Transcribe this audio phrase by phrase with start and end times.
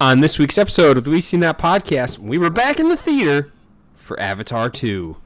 [0.00, 2.96] On this week's episode of the We Seen That podcast, we were back in the
[2.96, 3.52] theater
[3.96, 5.16] for Avatar 2.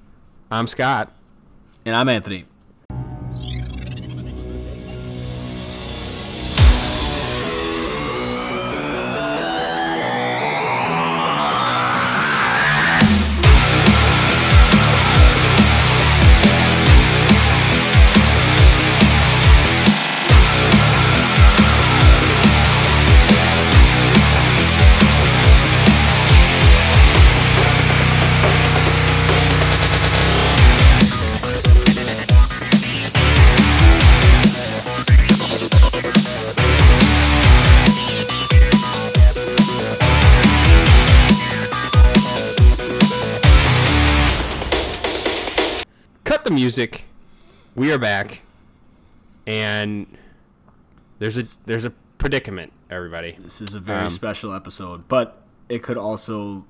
[0.50, 1.12] I'm Scott.
[1.84, 2.46] And I'm Anthony.
[46.72, 47.04] Music.
[47.74, 48.40] We are back.
[49.46, 50.06] And
[51.18, 53.36] there's a there's a predicament, everybody.
[53.38, 56.64] This is a very Um, special episode, but it could also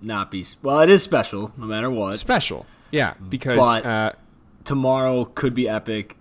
[0.00, 0.44] not be.
[0.62, 2.16] Well, it is special no matter what.
[2.20, 2.64] Special.
[2.92, 4.12] Yeah, because But- uh,
[4.62, 6.16] Tomorrow could be epic,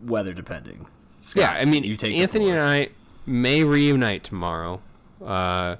[0.00, 0.86] weather depending.
[1.20, 2.88] Scott, yeah, I mean you take Anthony and I
[3.26, 4.80] may reunite tomorrow
[5.22, 5.76] uh,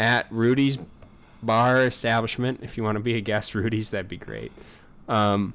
[0.00, 0.78] at Rudy's
[1.44, 2.58] bar establishment.
[2.62, 4.50] If you want to be a guest, Rudy's, that'd be great.
[5.08, 5.54] Um,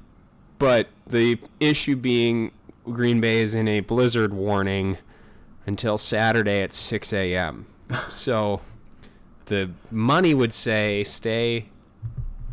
[0.58, 2.52] but the issue being
[2.84, 4.98] Green Bay is in a blizzard warning
[5.66, 7.66] until Saturday at 6 a.m.
[8.10, 8.60] so
[9.46, 11.66] the money would say stay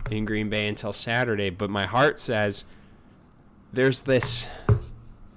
[0.10, 2.66] in Green Bay until Saturday, but my heart says
[3.72, 4.48] there's this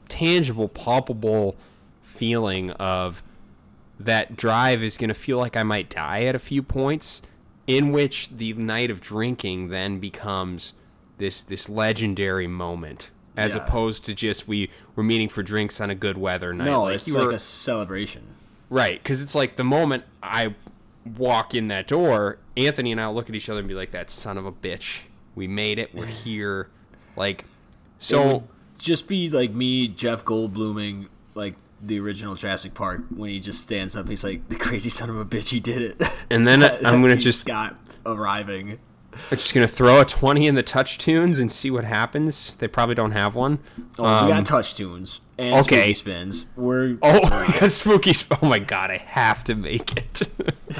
[0.09, 1.57] tangible, palpable
[2.03, 3.23] feeling of
[3.99, 7.23] that drive is going to feel like I might die at a few points,
[7.67, 10.73] in which the night of drinking then becomes
[11.19, 13.65] this this legendary moment, as Yeah.
[13.67, 16.65] opposed to just we we're meeting for drinks on a good weather night.
[16.67, 18.23] No, like it's you like were- a celebration.
[18.71, 20.55] Right, because it's like the moment I
[21.17, 24.11] walk in that door, Anthony and I look at each other and be like, "That
[24.11, 25.01] son of a bitch,
[25.35, 25.95] we made it.
[25.95, 26.69] We're here."
[27.17, 27.45] Like,
[27.99, 28.45] so
[28.79, 33.95] just be like me, Jeff Goldbluming, like the original Jurassic Park, when he just stands
[33.95, 34.09] up.
[34.09, 37.17] He's like, "The crazy son of a bitch, he did it." And then I'm gonna
[37.17, 37.77] just- Scott
[38.07, 38.79] arriving.
[39.31, 42.57] I'm just gonna throw a twenty in the TouchTunes and see what happens.
[42.59, 43.59] They probably don't have one.
[43.99, 45.93] Oh, we Um, got TouchTunes and okay.
[45.93, 46.47] spooky spins.
[46.57, 48.13] We're Oh, spooky!
[48.15, 50.23] sp- Oh my god, I have to make it.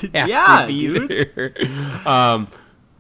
[0.15, 2.07] Yeah, dude.
[2.07, 2.49] Um,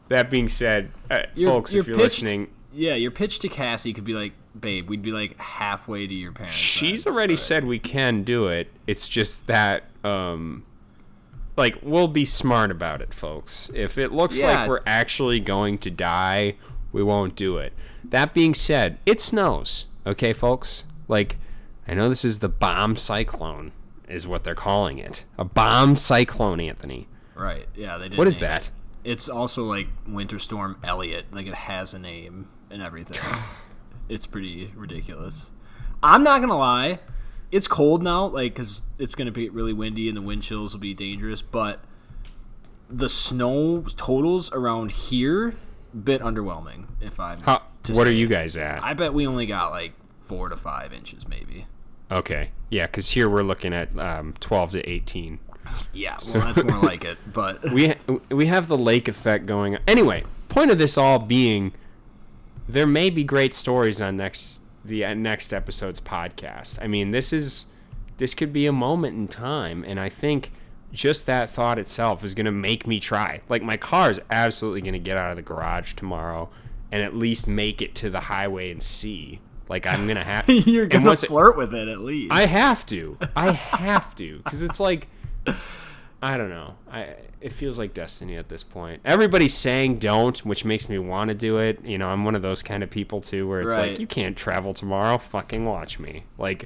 [0.09, 3.49] that being said, uh, Your- folks, your if you're pitch- listening, Yeah, your pitch to
[3.49, 6.55] Cassie could be like, babe, we'd be like halfway to your parents.
[6.57, 8.69] she's already said we can do it.
[8.87, 10.65] It's just that, um,
[11.57, 13.71] like, we'll be smart about it, folks.
[13.75, 14.61] If it looks Yeah.
[14.63, 16.57] like we're actually going to die,
[16.93, 17.73] we won't do it.
[18.03, 19.87] That being said, it snows.
[20.07, 20.85] Okay, folks.
[21.09, 21.37] Like,
[21.89, 23.73] I know this is the bomb cyclone,
[24.09, 25.25] is what they're calling it.
[25.39, 27.09] A bomb cyclone, Anthony.
[27.35, 27.67] Right.
[27.75, 28.19] Yeah, they did.
[28.19, 28.65] What is that?
[28.67, 28.71] it.
[29.13, 31.27] It's also like Winter Storm Elliott.
[31.33, 33.19] Like it has a name and everything.
[34.09, 35.51] it's pretty ridiculous.
[36.03, 37.01] I'm not gonna lie.
[37.55, 40.81] It's cold now, like because it's gonna be really windy and the wind chills will
[40.81, 41.41] be dangerous.
[41.41, 41.81] But
[42.91, 45.55] the snow totals around here
[46.03, 46.87] bit underwhelming.
[47.01, 48.83] If I'm How, what are you guys at?
[48.83, 49.93] I bet we only got like
[50.23, 51.67] four to five inches, maybe.
[52.11, 52.51] okay.
[52.71, 55.39] Yeah, because here we're looking at um, 12 to 18.
[55.93, 57.19] Yeah, well, that's more like it.
[57.33, 59.81] But we ha- we have the lake effect going on.
[59.89, 61.73] Anyway, point of this all being,
[62.69, 66.79] there may be great stories on next the uh, next episode's podcast.
[66.81, 67.67] I mean, this is
[68.19, 70.53] this could be a moment in time, and I think
[70.93, 73.41] just that thought itself is going to make me try.
[73.49, 76.49] Like my car is absolutely going to get out of the garage tomorrow
[76.93, 79.41] and at least make it to the highway and see.
[79.69, 80.49] Like I'm gonna have.
[80.49, 82.33] you're once it- flirt with it at least.
[82.33, 83.19] I have to.
[83.35, 85.09] I have to because it's like
[86.25, 86.77] I don't know.
[86.91, 89.03] I it feels like destiny at this point.
[89.05, 91.85] Everybody's saying don't, which makes me want to do it.
[91.85, 94.35] You know, I'm one of those kind of people too, where it's like you can't
[94.37, 95.19] travel tomorrow.
[95.19, 96.25] Fucking watch me.
[96.39, 96.65] Like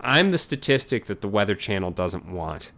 [0.00, 2.72] I'm the statistic that the Weather Channel doesn't want,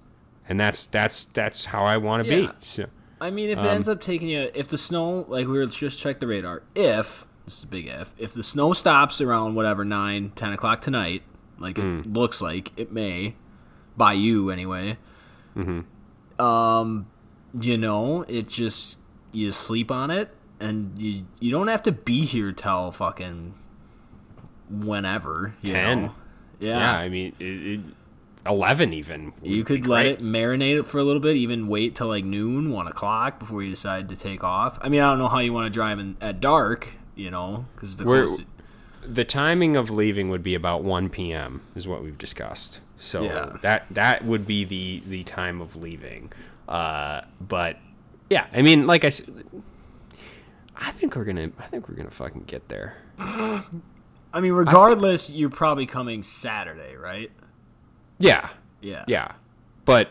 [0.49, 2.47] and that's that's that's how I want to Yeah.
[2.49, 2.53] be.
[2.61, 2.85] So
[3.21, 5.65] I mean, if it Um, ends up taking you, if the snow, like we were
[5.67, 9.55] just check the radar, if this is a big if, if the snow stops around
[9.55, 11.23] whatever nine, ten o'clock tonight,
[11.59, 12.13] like it Hmm.
[12.13, 13.35] looks like it may,
[13.97, 14.99] by you anyway.
[15.57, 15.81] Mm-hmm.
[16.39, 17.07] Um,
[17.59, 18.99] you know, it just
[19.33, 23.55] you sleep on it, and you you don't have to be here till fucking
[24.71, 25.55] whenever.
[25.63, 26.03] You 10.
[26.03, 26.15] know?
[26.61, 26.99] yeah, Yeah.
[26.99, 27.81] I mean, it, it,
[28.47, 29.33] eleven even.
[29.43, 32.71] You could let it marinate it for a little bit, even wait till like noon,
[32.73, 34.79] one o'clock before you decide to take off.
[34.83, 37.67] I mean, I don't know how you want to drive in at dark, you know,
[37.75, 38.45] because the to,
[39.07, 41.63] the timing of leaving would be about 1 p.m.
[41.75, 42.81] is what we've discussed.
[42.99, 43.57] So Yeah.
[43.63, 46.33] that that would be the the time of leaving.
[46.69, 47.77] Uh, but
[48.31, 49.45] yeah, I mean, like I said,
[50.77, 52.97] I think we're gonna, I think we're gonna fucking get there.
[53.19, 57.31] I mean, regardless, you're probably coming Saturday, right?
[58.19, 58.51] Yeah,
[58.81, 59.05] Yeah.
[59.09, 59.33] yeah,
[59.85, 60.11] but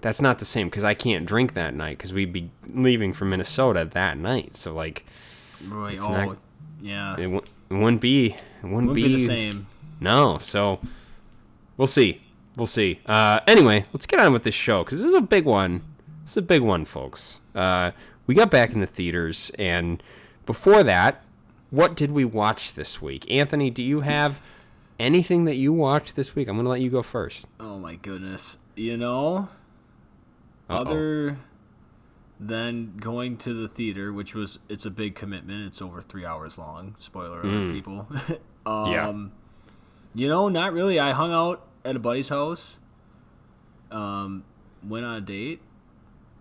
[0.00, 3.24] that's not the same because I can't drink that night because we'd be leaving for
[3.24, 4.56] Minnesota that night.
[4.56, 5.04] So like,
[5.68, 5.98] Right.
[6.00, 6.38] Oh, not-
[6.80, 7.12] yeah.
[7.14, 9.66] it, w- it wouldn't be, it wouldn't, Wouldn't be the same.
[10.00, 10.80] No, so
[11.82, 12.20] we'll see.
[12.56, 13.00] We'll see.
[13.06, 15.82] Uh, anyway, let's get on with this show because this is a big one.
[16.22, 17.40] It's a big one, folks.
[17.56, 17.90] Uh,
[18.28, 20.00] we got back in the theaters, and
[20.46, 21.24] before that,
[21.70, 23.28] what did we watch this week?
[23.28, 24.40] Anthony, do you have
[25.00, 26.46] anything that you watched this week?
[26.46, 27.46] I'm going to let you go first.
[27.58, 28.58] Oh my goodness.
[28.76, 29.48] You know,
[30.70, 30.76] Uh-oh.
[30.76, 31.38] other
[32.38, 35.64] than going to the theater, which was it's a big commitment.
[35.66, 36.94] It's over three hours long.
[37.00, 38.06] Spoiler alert, people.
[38.66, 39.12] um, Yeah.
[40.14, 41.00] You know, not really.
[41.00, 42.78] I hung out at a buddy's house.
[43.90, 44.44] Um,
[44.86, 45.60] went on a date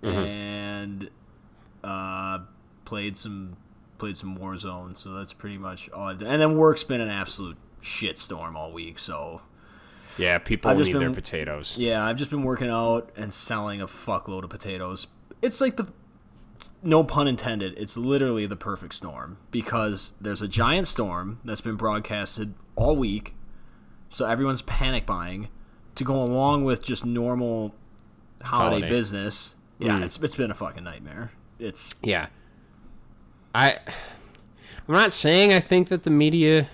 [0.02, 1.10] and
[1.84, 2.40] uh,
[2.86, 3.58] played some
[3.98, 4.98] played some Warzone.
[4.98, 6.08] So that's pretty much all.
[6.08, 6.28] I did.
[6.28, 8.98] And then work's been an absolute shitstorm all week.
[9.00, 9.42] So
[10.18, 11.76] Yeah, people I've need just their potatoes.
[11.78, 15.08] yeah, I've just been working out and selling a fuckload of potatoes.
[15.42, 15.88] It's like the
[16.84, 21.76] no pun intended, it's literally the perfect storm because there's a giant storm that's been
[21.76, 23.36] broadcasted all week.
[24.12, 25.48] So everyone's panic buying
[25.96, 27.74] to go along with just normal
[28.44, 28.90] holiday, Holiday.
[28.90, 29.56] business.
[29.80, 30.04] Yeah, Mm.
[30.04, 31.32] it's it's been a fucking nightmare.
[31.60, 32.28] It's Yeah.
[33.56, 33.78] I
[34.88, 36.68] I'm not saying I think that the media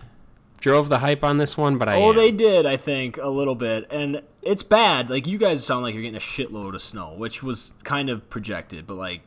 [0.60, 2.16] drove the hype on this one, but I Oh, am.
[2.16, 3.86] they did, I think, a little bit.
[3.92, 5.07] And it's bad.
[5.10, 8.28] Like, you guys sound like you're getting a shitload of snow, which was kind of
[8.31, 9.22] projected, but, like,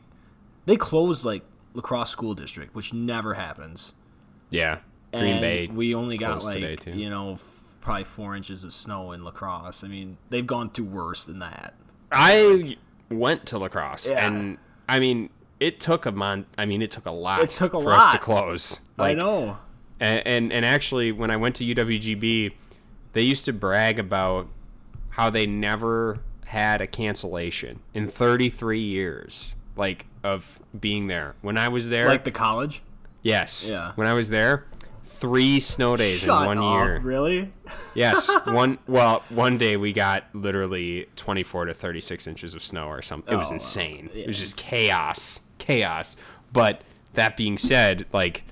[0.65, 1.43] they closed, like,
[1.73, 3.93] La Crosse School District, which never happens.
[4.49, 4.79] Yeah.
[5.13, 5.69] Green and Bay.
[5.71, 7.37] we only got, like, you know,
[7.81, 9.83] probably four inches of snow in La Crosse.
[9.83, 11.73] I mean, they've gone through worse than that.
[12.11, 12.77] I
[13.09, 14.25] went to La Crosse, Yeah.
[14.25, 14.57] and
[14.87, 15.29] I mean,
[15.59, 16.47] it took a month.
[16.57, 17.41] I mean, it took a lot.
[17.41, 18.21] It took a for us to lot.
[18.21, 18.79] close.
[18.97, 19.57] I know.
[19.99, 22.53] And, and and actually, when I went to UWGB,
[23.13, 24.47] they used to brag about
[25.09, 31.35] how they never had a cancellation in 33 years, like of being there.
[31.41, 32.81] When I was there, Like the college?
[33.21, 33.91] yes, Yeah.
[33.95, 34.65] When I was there,
[35.21, 36.73] three snow days Shut in one up.
[36.87, 36.99] year.
[36.99, 37.53] Really?
[37.95, 38.79] Yes, one.
[38.87, 43.33] Well, one day we got literally 24 to 36 inches of snow or something.
[43.33, 44.09] It was Oh, insane.
[44.13, 46.17] Yeah, it was just chaos, chaos.
[46.51, 46.81] But
[47.13, 48.43] that being said, like,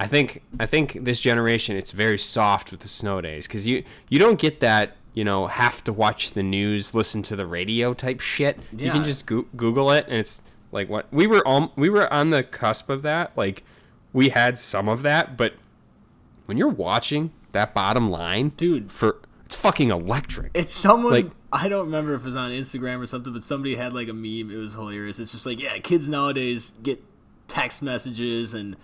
[0.00, 3.84] I think I think this generation it's very soft with the snow days because you
[4.08, 7.92] you don't get that you know have to watch the news, listen to the radio
[7.94, 8.58] type shit.
[8.76, 10.42] You can just go- Google it and it's
[10.72, 13.36] like what we were on we were on the cusp of that.
[13.36, 13.62] Like,
[14.12, 15.54] we had some of that, but
[16.46, 18.90] when you're watching that bottom line, Dude.
[18.92, 20.50] for it's fucking electric.
[20.54, 23.74] It's someone Like- I don't remember if it was on Instagram or something, but somebody
[23.76, 24.50] had like a meme.
[24.50, 25.18] It was hilarious.
[25.18, 27.04] It's just like, yeah, kids nowadays get
[27.46, 28.74] text messages and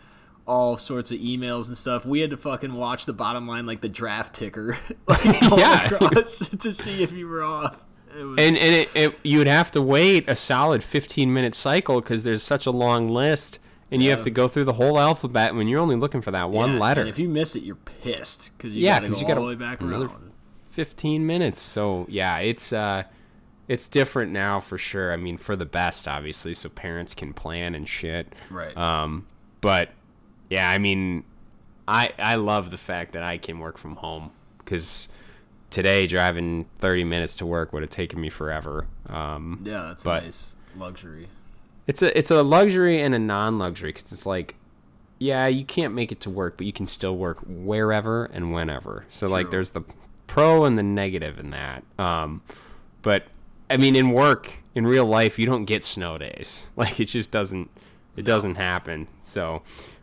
[0.46, 2.05] all sorts of emails and stuff.
[2.05, 4.76] We had to fucking watch the bottom line like the draft ticker,
[5.06, 5.84] like Yeah.
[5.94, 7.82] across to see if you were off.
[8.14, 12.22] Was, and and it, it you'd have to wait a solid 15 minute cycle because
[12.25, 13.58] there's such a long list,
[13.90, 16.50] and you have to go through the whole alphabet when you're only looking for that
[16.50, 17.00] one yeah, letter.
[17.02, 19.25] And if you miss it, you're pissed because you Yeah, got to 'cause go you
[19.26, 20.32] all gotta- the way back another around.
[20.70, 21.61] 15 minutes.
[21.61, 23.05] So yeah, it's uh,
[23.67, 25.12] it's different now for sure.
[25.12, 28.32] I mean, for the best, obviously, so parents can plan and shit.
[28.51, 28.77] Right.
[28.77, 29.27] Um,
[29.60, 29.91] but
[30.51, 31.24] yeah, I mean,
[31.86, 35.08] I I love the fact that I can work from home because
[35.70, 38.86] today driving 30 minutes to work would have taken me forever.
[39.08, 41.29] Um, yeah, that's but- a nice luxury.
[41.88, 44.54] It's a it's a luxury and a non-luxury because it's like
[45.18, 49.04] yeah you can't make it to work but you can still work wherever and whenever
[49.10, 49.82] so like there's the
[50.28, 52.40] pro and the negative in that um
[53.02, 53.24] but
[53.68, 57.32] i mean in work in real life you don't get snow days like it just
[57.32, 57.68] doesn't
[58.16, 59.62] it doesn't happen so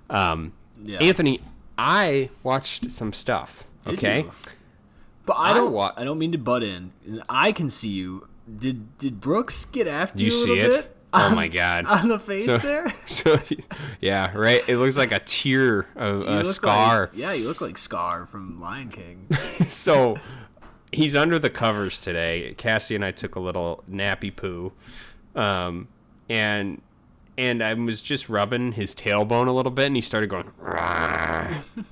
[0.09, 0.51] um
[0.81, 0.97] Yeah.
[0.99, 1.39] anthony
[1.77, 4.25] i watched some stuff okay?
[5.25, 5.71] But I I don't.
[5.73, 6.91] wa- I don't mean to butt in.
[7.27, 8.27] I can see you.
[8.47, 10.31] Did Did Brooks get after do you?
[10.31, 10.94] you a see it bit?
[11.17, 12.93] Oh my god on the face So- there.
[13.05, 13.39] so
[14.01, 17.77] yeah right it looks like a tear of a scar Like, yeah, you look like
[17.77, 19.27] Scar from Lion King.
[19.69, 20.17] so
[20.91, 22.53] he's under the covers today.
[22.57, 24.71] Cassie and I took a little nappy poo,
[25.35, 25.87] um,
[26.29, 26.81] and
[27.37, 30.49] and I was just rubbing his tailbone a little bit, and he started going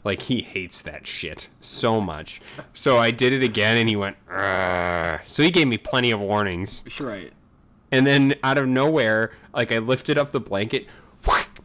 [0.03, 2.41] like he hates that shit so much.
[2.73, 4.15] So I did it again, and he went.
[4.27, 7.33] "Rah." So he gave me plenty of warnings, right.
[7.93, 10.87] And then out of nowhere, like I lifted up the blanket.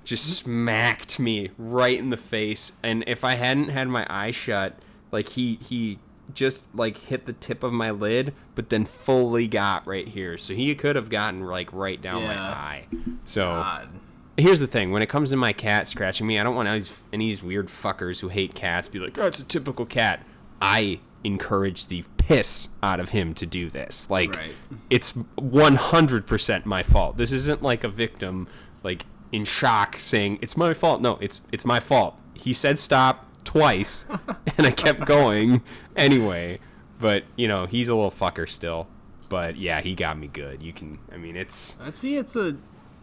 [0.05, 4.79] Just smacked me right in the face, and if I hadn't had my eye shut,
[5.13, 5.99] like he he
[6.33, 10.39] just like hit the tip of my lid, but then fully got right here.
[10.39, 12.87] So he could have gotten like right down my eye.
[13.27, 13.89] So God.
[14.39, 16.85] here's the thing: when it comes to my cat scratching me, I don't want any,
[17.13, 20.25] any of these weird fuckers who hate cats be like, "Oh, it's a typical cat."
[20.63, 24.09] I encourage the piss out of him to do this.
[24.11, 24.55] Like, Right.
[24.91, 27.17] it's 100% my fault.
[27.17, 28.47] This isn't like a victim,
[28.83, 31.01] like in shock, saying it's my fault.
[31.01, 32.17] No, it's it's my fault.
[32.35, 34.05] He said stop twice,
[34.59, 35.63] and I kept going
[35.97, 36.61] anyway.
[37.01, 38.89] But you know, he's a little fucker still.
[39.29, 40.63] But yeah, he got me good.
[40.63, 42.17] You can, I mean, it's I see.
[42.17, 42.57] It's a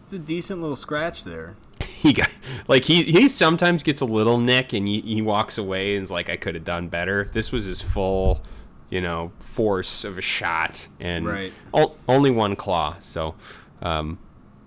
[0.04, 1.56] it's a decent little scratch there.
[1.82, 2.30] he got
[2.68, 6.12] like he he sometimes gets a little nick and he, he walks away and is
[6.12, 7.30] like I could have done better.
[7.34, 8.42] This was his full,
[8.96, 11.52] you know, force of a shot and Right.
[11.74, 12.96] o- only one claw.
[13.02, 13.36] So,
[13.82, 14.20] um,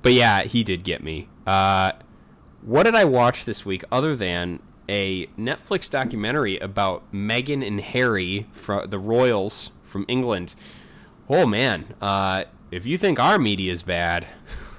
[0.02, 1.28] but yeah, he did get me.
[1.47, 1.92] Uh,
[2.61, 8.47] what did I watch this week other than a Netflix documentary about Meghan and Harry
[8.52, 10.54] from the royals from England?
[11.30, 14.26] Oh man, uh, if you think our media is bad,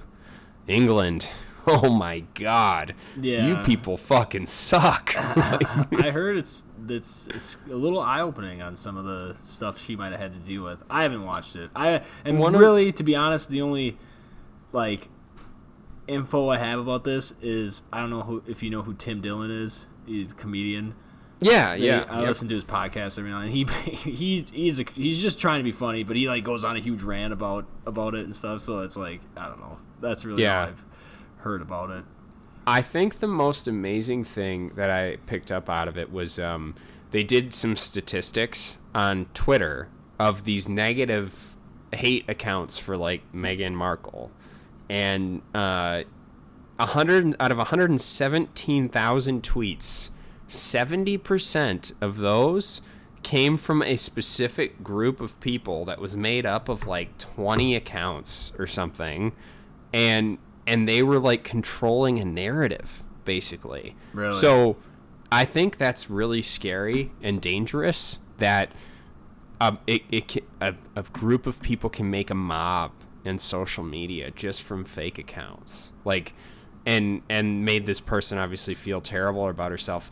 [0.68, 1.27] England.
[1.68, 2.96] Oh my god.
[3.22, 3.46] Yeah.
[3.46, 5.13] You people fucking suck.
[5.18, 9.96] I heard it's it's it's a little eye opening on some of the stuff she
[9.96, 10.84] might have had to deal with.
[10.89, 11.69] I haven't watched it.
[11.75, 13.98] I and One of- really, to be honest, the only
[14.72, 15.08] like
[16.08, 19.22] info I have about this is I don't know who if you know who Tim
[19.22, 19.86] Dillon is.
[20.05, 20.96] He's a comedian.
[21.39, 22.05] yeah, yeah.
[22.10, 22.27] I yep.
[22.29, 23.55] listen to his podcast every now and then.
[23.55, 23.63] He
[24.12, 26.79] he's he's a, he's just trying to be funny, but he like goes on a
[26.79, 28.62] huge rant about about it and stuff.
[28.62, 29.77] So it's like I don't know.
[30.01, 30.62] That's really Yeah.
[30.62, 30.84] all I've
[31.38, 32.05] heard about it.
[32.70, 36.76] I think the most amazing thing that I picked up out of it was um,
[37.10, 39.88] they did some statistics on Twitter
[40.20, 41.58] of these negative
[41.92, 44.30] hate accounts for like Meghan Markle,
[44.88, 46.04] and uh,
[46.80, 50.10] hundred out of 117,000 tweets,
[50.48, 52.82] 70% of those
[53.24, 58.52] came from a specific group of people that was made up of like 20 accounts
[58.60, 59.32] or something.
[59.92, 60.38] And
[60.70, 63.96] and they were like controlling a narrative basically.
[64.14, 64.40] Really?
[64.40, 64.78] so
[65.32, 68.72] i think that's really scary and dangerous that
[69.62, 72.92] um, it, it ca- a, a group of people can make a mob
[73.26, 75.92] in social media just from fake accounts.
[76.06, 76.34] Like
[76.86, 80.10] and and made this person obviously feel terrible about herself.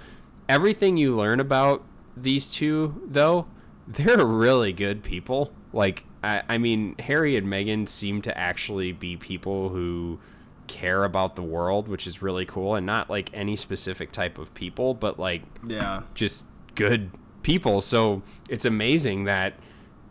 [0.50, 1.84] Everything you learn about
[2.16, 3.48] these two though
[3.88, 5.52] they're really good people.
[5.72, 10.20] Like I, I mean harry and meghan seem to actually be people who
[10.68, 14.54] care about the world which is really cool and not like any specific type of
[14.54, 16.04] people but like Yeah.
[16.14, 16.46] just
[16.76, 17.10] good
[17.44, 17.82] people.
[17.82, 19.54] So it's amazing that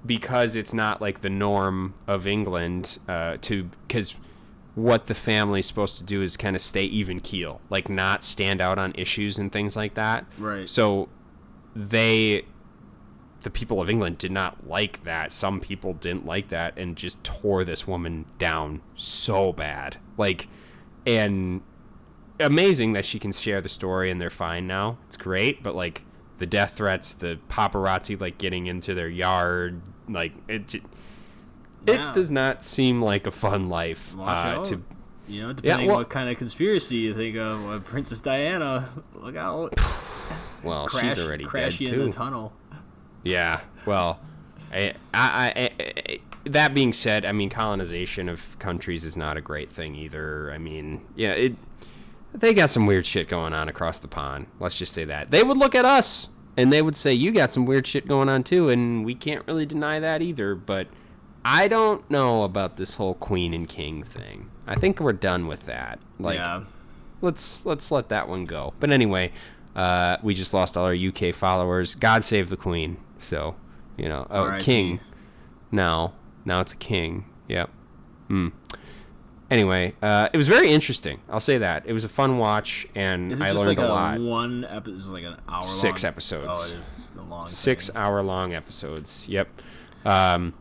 [0.04, 4.14] because it's not like the norm of England uh, to because
[4.74, 8.60] what the family's supposed to do is kind of stay even keel, like not stand
[8.60, 10.24] out on issues and things like that.
[10.38, 10.68] Right.
[10.68, 11.08] So
[11.74, 12.44] they
[13.42, 15.30] the people of England did not like that.
[15.30, 19.98] Some people didn't like that and just tore this woman down so bad.
[20.16, 20.48] Like
[21.06, 21.62] and
[22.40, 24.98] amazing that she can share the story and they're fine now.
[25.06, 26.02] It's great, but like
[26.38, 30.82] the death threats, the paparazzi like getting into their yard, like it j-
[31.86, 32.10] Yeah.
[32.10, 34.82] it does not seem like a fun life Watch uh, to
[35.28, 39.36] You know, depending well- what kind of conspiracy you think of, uh, Princess Diana, look
[39.36, 39.74] out!
[40.64, 42.00] well, crash, she's already crash dead you too.
[42.02, 42.52] in the tunnel.
[43.22, 43.60] Yeah.
[43.86, 44.20] Well,
[44.76, 49.40] I, I, I, I, that being said, I mean, colonization of countries is not a
[49.40, 50.52] great thing either.
[50.52, 51.56] I mean, yeah, it.
[52.34, 54.46] They got some weird shit going on across the pond.
[54.60, 57.50] Let's just say that they would look at us and they would say, "You got
[57.50, 60.54] some weird shit going on too," and we can't really deny that either.
[60.54, 60.88] But
[61.44, 64.50] I don't know about this whole queen and king thing.
[64.66, 65.98] I think we're done with that.
[66.18, 66.64] Like, yeah,
[67.22, 68.74] let's let's let that one go.
[68.80, 69.32] But anyway,
[69.74, 71.94] uh, we just lost all our UK followers.
[71.94, 72.96] God save the Queen.
[73.18, 73.54] So,
[73.96, 75.00] you know, oh, king.
[75.70, 77.26] Now, now it's a king.
[77.48, 77.70] Yep.
[78.28, 78.48] Hmm.
[79.48, 81.20] Anyway, uh, it was very interesting.
[81.30, 84.20] I'll say that it was a fun watch, and I just learned like a lot.
[84.20, 84.96] one episode?
[84.96, 85.62] Is like an hour?
[85.62, 86.08] Six long?
[86.08, 86.48] episodes.
[86.50, 87.48] Oh, it is a long.
[87.48, 87.96] Six thing.
[87.96, 89.28] hour long episodes.
[89.28, 89.48] Yep.
[90.04, 90.54] Um,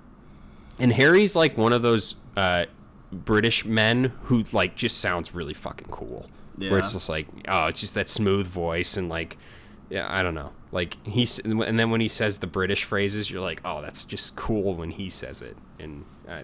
[0.77, 2.65] and Harry's like one of those uh,
[3.12, 6.27] British men who like just sounds really fucking cool.
[6.58, 6.70] Yeah.
[6.70, 9.38] Where it's just like, oh, it's just that smooth voice and like,
[9.89, 10.51] yeah, I don't know.
[10.75, 14.36] Like he's and then when he says the British phrases, you're like, oh, that's just
[14.36, 15.55] cool when he says it.
[15.79, 16.41] And uh,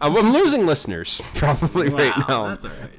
[0.00, 2.46] I'm losing listeners probably right Wow, now.
[2.48, 2.90] That's all right.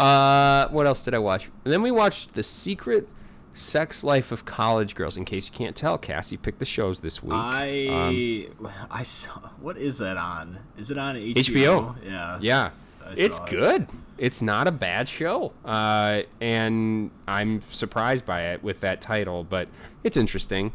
[0.00, 1.50] Uh, what else did I watch?
[1.64, 3.08] And then we watched The Secret
[3.54, 5.16] Sex Life of College Girls.
[5.16, 7.32] In case you can't tell, Cassie picked the shows this week.
[7.34, 9.32] I Um, I saw.
[9.60, 10.60] What is that on?
[10.78, 11.34] Is it on HBO?
[11.34, 11.96] HBO.
[12.04, 12.38] Yeah.
[12.40, 12.70] yeah,
[13.08, 13.50] I it's saw it.
[13.50, 13.86] good.
[14.18, 19.68] It's not a bad show, uh, and I'm surprised by it with that title, but
[20.02, 20.72] it's interesting.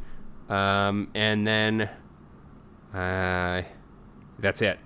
[0.50, 1.90] Um, and then,
[2.94, 3.64] uh,
[4.40, 4.80] that's it.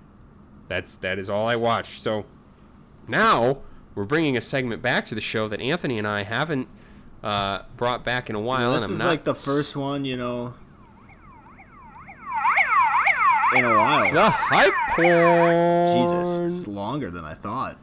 [0.68, 2.00] That's that is all I watched.
[2.00, 2.26] So
[3.06, 3.58] now
[3.94, 6.68] we're bringing a segment back to the show that Anthony and I haven't
[7.22, 8.72] uh, brought back in a while.
[8.74, 10.54] this and I'm is not like the first one, you know,
[13.56, 14.12] in a while.
[14.12, 15.86] the hype porn.
[15.86, 17.76] Jesus, it's longer than I thought.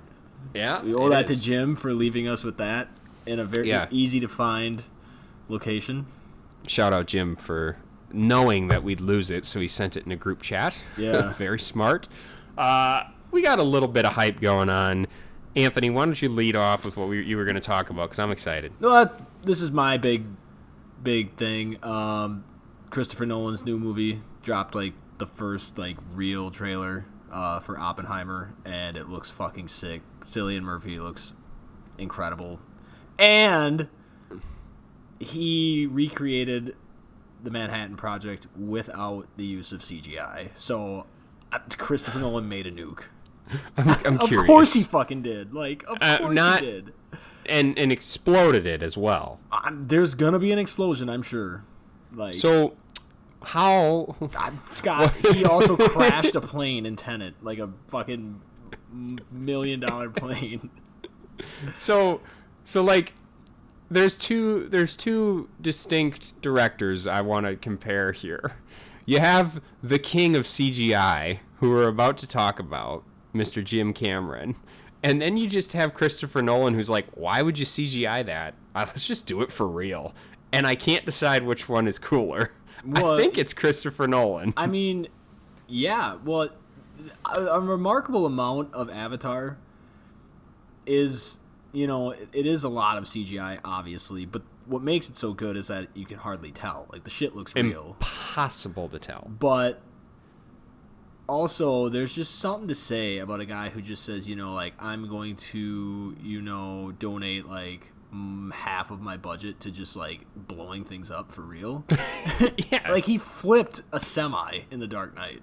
[0.54, 1.40] Yeah, We owe that to.
[1.40, 2.88] Jim for leaving us with that
[3.26, 3.88] in a very Yeah.
[3.92, 4.84] easy to find
[5.50, 6.06] location.
[6.68, 7.78] Shout out Jim for
[8.12, 10.82] knowing that we'd lose it, so he sent it in a group chat.
[10.98, 11.34] Yeah.
[11.38, 12.08] very smart.
[12.58, 15.08] Uh, we got a little bit of hype going on.
[15.58, 18.06] Anthony, why don't you lead off with what we, you were going to talk about?
[18.10, 18.72] Because I'm excited.
[18.80, 20.26] Well, that's this is my big,
[21.04, 21.84] big thing.
[21.84, 22.44] Um,
[22.92, 28.98] Christopher Nolan's new movie dropped like the first like real trailer uh, for Oppenheimer, and
[28.98, 30.02] it looks fucking sick.
[30.22, 31.34] Cillian Murphy looks
[31.98, 32.60] incredible,
[33.20, 33.88] and
[35.20, 36.76] he recreated
[37.44, 40.50] the Manhattan Project without the use of CGI.
[40.56, 41.06] So
[41.52, 43.04] uh, Christopher Nolan made a nuke.
[43.78, 44.48] I'm, I'm Of curious.
[44.48, 45.54] course he fucking did.
[45.54, 46.94] Like, of Uh, course not- he did.
[47.46, 49.40] and and exploded it as well.
[49.52, 51.64] I'm, there's gonna be an explosion, I'm sure.
[52.14, 52.76] Like, So
[53.46, 54.16] how?
[54.32, 58.42] God, Scott, he also crashed a plane in Tenet, like a fucking
[59.32, 60.70] million dollar plane.
[61.78, 62.22] So
[62.64, 63.14] so like
[63.90, 68.54] there's two there's two distinct directors I want to compare here.
[69.06, 73.64] You have the king of CGI who we're about to talk about, Mr.
[73.64, 74.56] Jim Cameron.
[75.04, 78.56] And then you just have Christopher Nolan who's like, "Why would you CGI that?
[78.74, 80.16] Uh, let's just do it for real."
[80.52, 82.52] And I can't decide which one is cooler.
[82.86, 84.54] Well, I think it's Christopher Nolan.
[84.56, 85.08] I mean,
[85.68, 86.50] yeah, well,
[87.34, 89.58] a, a remarkable amount of Avatar
[90.86, 91.40] is,
[91.74, 95.34] you know, it, it is a lot of CGI, obviously, but what makes it so
[95.34, 96.88] good is that you can hardly tell.
[96.92, 97.96] Like, the shit looks real.
[98.00, 99.30] Impossible to tell.
[99.40, 99.82] but
[101.28, 104.74] also there's just something to say about a guy who just says you know like
[104.78, 107.92] i'm going to you know donate like
[108.54, 111.84] half of my budget to just like blowing things up for real
[112.72, 112.92] yeah.
[112.92, 115.42] like he flipped a semi in the dark knight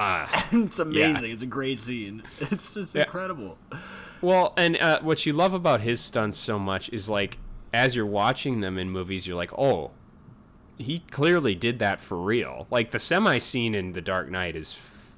[0.00, 0.48] Ah.
[0.52, 3.02] it's amazing it's a great scene it's just Yeah.
[3.04, 3.58] incredible
[4.20, 7.38] Well, and uh, what you love about his stunts so much is like
[7.72, 9.90] as you're watching them in movies, you're like, oh,
[10.78, 12.66] he clearly did that for real.
[12.70, 15.16] Like the semi scene in The Dark Knight is f-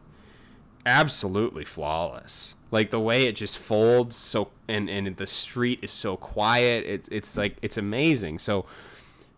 [0.84, 2.54] absolutely flawless.
[2.76, 6.84] Like the way it just folds so, and and the street is so quiet.
[6.86, 8.38] It's it's like it's amazing.
[8.38, 8.66] So,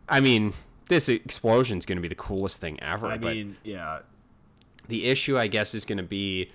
[0.08, 0.54] I mean,
[0.88, 3.06] this explosion is going to be the coolest thing ever.
[3.06, 4.00] i but mean yeah
[4.88, 6.50] the issue, I guess, is going to be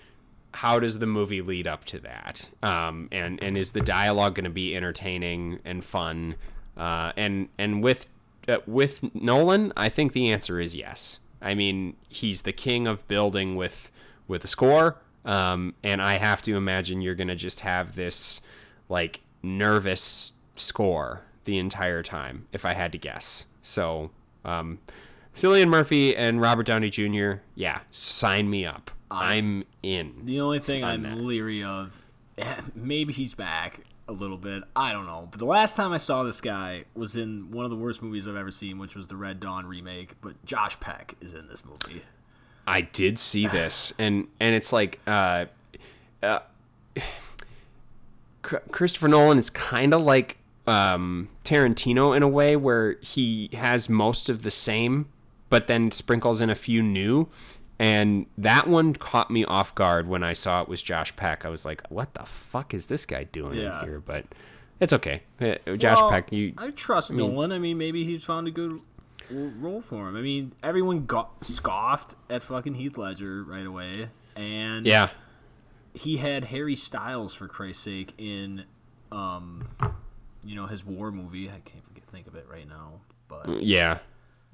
[0.56, 2.48] how does the movie lead up to that?
[2.62, 6.36] Um, and and is the dialogue going to be entertaining and fun?
[6.76, 8.08] Uh, and and with
[8.48, 11.20] uh, with Nolan, I think the answer is yes.
[11.42, 13.92] I mean, he's the king of building with
[14.28, 14.98] with a score.
[15.26, 18.42] Um, and I have to imagine you're going to just have this
[18.90, 23.46] like nervous score the entire time, if I had to guess.
[23.62, 24.12] So,
[24.46, 24.80] um,
[25.36, 28.92] Cillian Murphy and Robert Downey Jr., yeah, sign me up.
[29.10, 30.26] I'm in.
[30.26, 31.18] The only thing I'm that.
[31.18, 32.00] leery of,
[32.76, 34.64] maybe he's back a little bit.
[34.76, 35.28] I don't know.
[35.30, 38.28] But the last time I saw this guy was in one of the worst movies
[38.28, 40.20] I've ever seen, which was the Red Dawn remake.
[40.22, 42.02] But Josh Peck is in this movie.
[42.66, 45.46] I did see this, and and it's like, uh,
[46.22, 46.40] uh,
[48.42, 54.30] Christopher Nolan is kind of like um, Tarantino in a way, where he has most
[54.30, 55.08] of the same,
[55.50, 57.28] but then sprinkles in a few new.
[57.80, 61.44] And that one caught me off guard when I saw it was Josh Peck.
[61.46, 63.84] I was like, "What the fuck is this guy doing Yeah.
[63.84, 64.26] here?" But
[64.80, 65.24] it's okay.
[65.42, 67.52] Uh, Josh Well, Peck, you I trust Nolan.
[67.52, 68.80] I mean, maybe he's found a good
[69.34, 70.16] role for him.
[70.16, 75.10] I mean, everyone got scoffed at fucking Heath Ledger right away, and yeah.
[75.94, 78.66] he had Harry Styles for Christ's sake in,
[79.12, 79.68] um,
[80.46, 81.50] you know, his war movie.
[81.50, 84.00] I can't forget, think of it right now, but Yeah.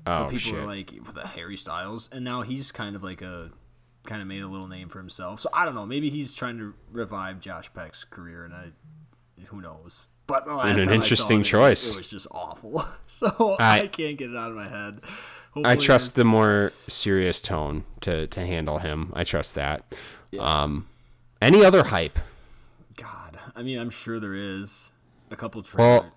[0.08, 0.54] Oh people shit.
[0.54, 3.52] were like with the Harry Styles, and now he's kind of like a
[4.06, 5.40] kind of made a little name for himself.
[5.42, 5.86] So I don't know.
[5.86, 8.72] Maybe he's trying to revive Josh Peck's career, and I
[9.48, 10.08] who knows.
[10.30, 11.92] But the last an time I saw interesting it, it was- choice.
[11.94, 12.86] It was, just awful.
[13.06, 15.02] So I, I- can't get it out of my head.
[15.66, 19.12] I trust the more serious tone to to handle him.
[19.14, 19.94] I trust that.
[20.40, 20.88] Um,
[21.42, 22.20] any other hype?
[22.96, 24.92] God, I mean, I'm sure there is
[25.32, 26.04] a couple trailers.
[26.04, 26.12] Well,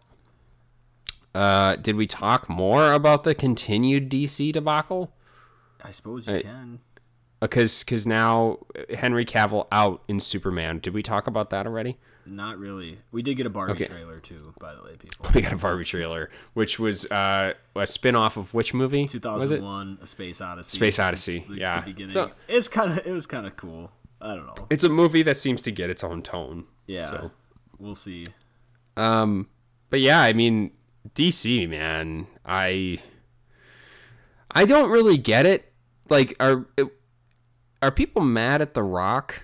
[1.35, 5.13] Uh, did we talk more about the continued DC debacle?
[5.83, 6.81] I suppose you I- can.
[7.41, 8.59] because because now
[8.95, 10.79] Henry Cavill out in Superman.
[10.79, 11.97] Did we talk about that already?
[12.27, 12.99] Not really.
[13.11, 13.85] We did get a Barbie Okay.
[13.87, 15.27] trailer too, by the way, people.
[15.35, 19.07] We got a Barbie trailer, which was uh, a spin off of which movie?
[19.07, 20.77] 2001: A Space Odyssey.
[20.77, 21.81] Space Odyssey, the- yeah.
[21.81, 22.13] The beginning.
[22.13, 23.91] So- it's kind of it was kind of cool.
[24.21, 24.67] I don't know.
[24.71, 26.67] It's a movie that seems to get its own tone.
[26.87, 27.31] Yeah, So,
[27.79, 28.27] we'll see.
[28.97, 29.49] um,
[29.91, 30.71] but yeah, I mean,
[31.17, 33.01] DC man, I
[34.51, 35.73] I don't really get it.
[36.09, 36.67] Like, are
[37.81, 39.43] are people mad at The Rock?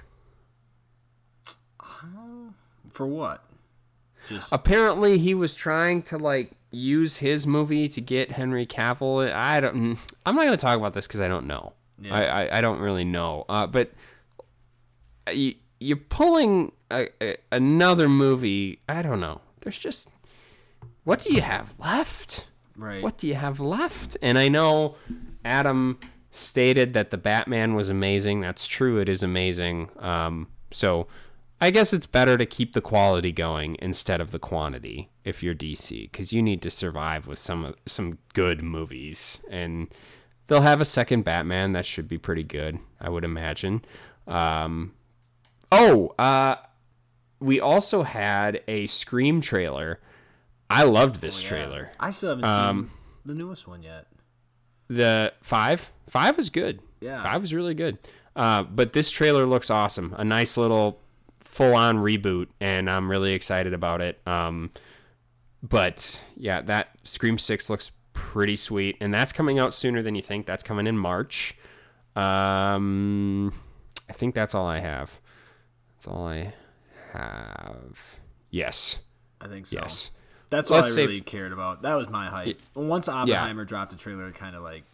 [2.98, 3.44] For what?
[4.26, 9.32] Just Apparently, he was trying to like use his movie to get Henry Cavill.
[9.32, 9.96] I don't.
[10.26, 11.74] I'm not going to talk about this because I don't know.
[12.02, 12.12] Yeah.
[12.12, 13.44] I, I I don't really know.
[13.48, 13.92] Uh, but
[15.32, 18.80] you you're pulling a, a, another movie.
[18.88, 19.42] I don't know.
[19.60, 20.08] There's just
[21.04, 22.48] what do you have left?
[22.76, 23.00] right.
[23.00, 24.16] What do you have left?
[24.22, 24.96] And I know
[25.44, 26.00] Adam
[26.32, 28.40] stated that the Batman was amazing.
[28.40, 28.98] That's true.
[28.98, 29.88] It is amazing.
[30.00, 31.06] Um, so
[31.60, 35.54] I guess it's better to keep the quality going instead of the quantity if you're
[35.56, 39.88] DC, because you need to survive with some some good movies, and
[40.46, 43.84] they'll have a second Batman that should be pretty good, I would imagine.
[44.28, 44.92] Um,
[45.72, 46.56] oh, uh,
[47.40, 50.00] we also had a Scream trailer.
[50.70, 51.48] I loved this Oh, Yeah.
[51.48, 51.90] trailer.
[51.98, 52.90] I still haven't Um, seen
[53.26, 54.06] the newest one yet.
[54.88, 56.80] The five, five was good.
[57.00, 57.22] Yeah.
[57.24, 57.98] five was really good.
[58.36, 60.14] Uh, but this trailer looks awesome.
[60.18, 61.00] A nice little
[61.58, 64.20] full-on reboot, and I'm really excited about it.
[64.26, 64.70] Um,
[65.60, 70.22] but yeah, that Scream Six looks pretty sweet, and that's coming out sooner than you
[70.22, 70.46] think.
[70.46, 71.56] That's coming in March.
[72.14, 73.52] Um,
[74.08, 75.10] I think that's all I have.
[75.96, 76.54] That's all I
[77.12, 77.98] have.
[78.50, 78.98] Yes.
[79.40, 79.80] I think so.
[79.80, 80.12] Yes.
[80.50, 81.82] That's all I really cared about.
[81.82, 82.60] That was my hype.
[82.76, 84.84] Once Oppenheimer dropped the trailer, it kind of like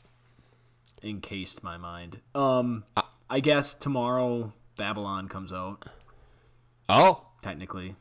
[1.03, 2.21] encased my mind.
[2.35, 5.85] Um, Uh, I guess tomorrow Babylon comes out.
[6.89, 7.95] Oh, Technically,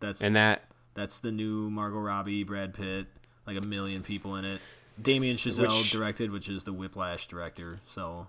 [0.00, 3.06] that's and that that's the new Margot Robbie, Brad Pitt,
[3.46, 4.60] like a million people in it.
[5.00, 7.76] Damien Chazelle Which- directed, which is the Whiplash director.
[7.86, 8.26] So,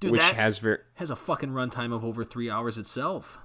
[0.00, 3.38] dude, which that has ver- has a fucking runtime of over three hours itself.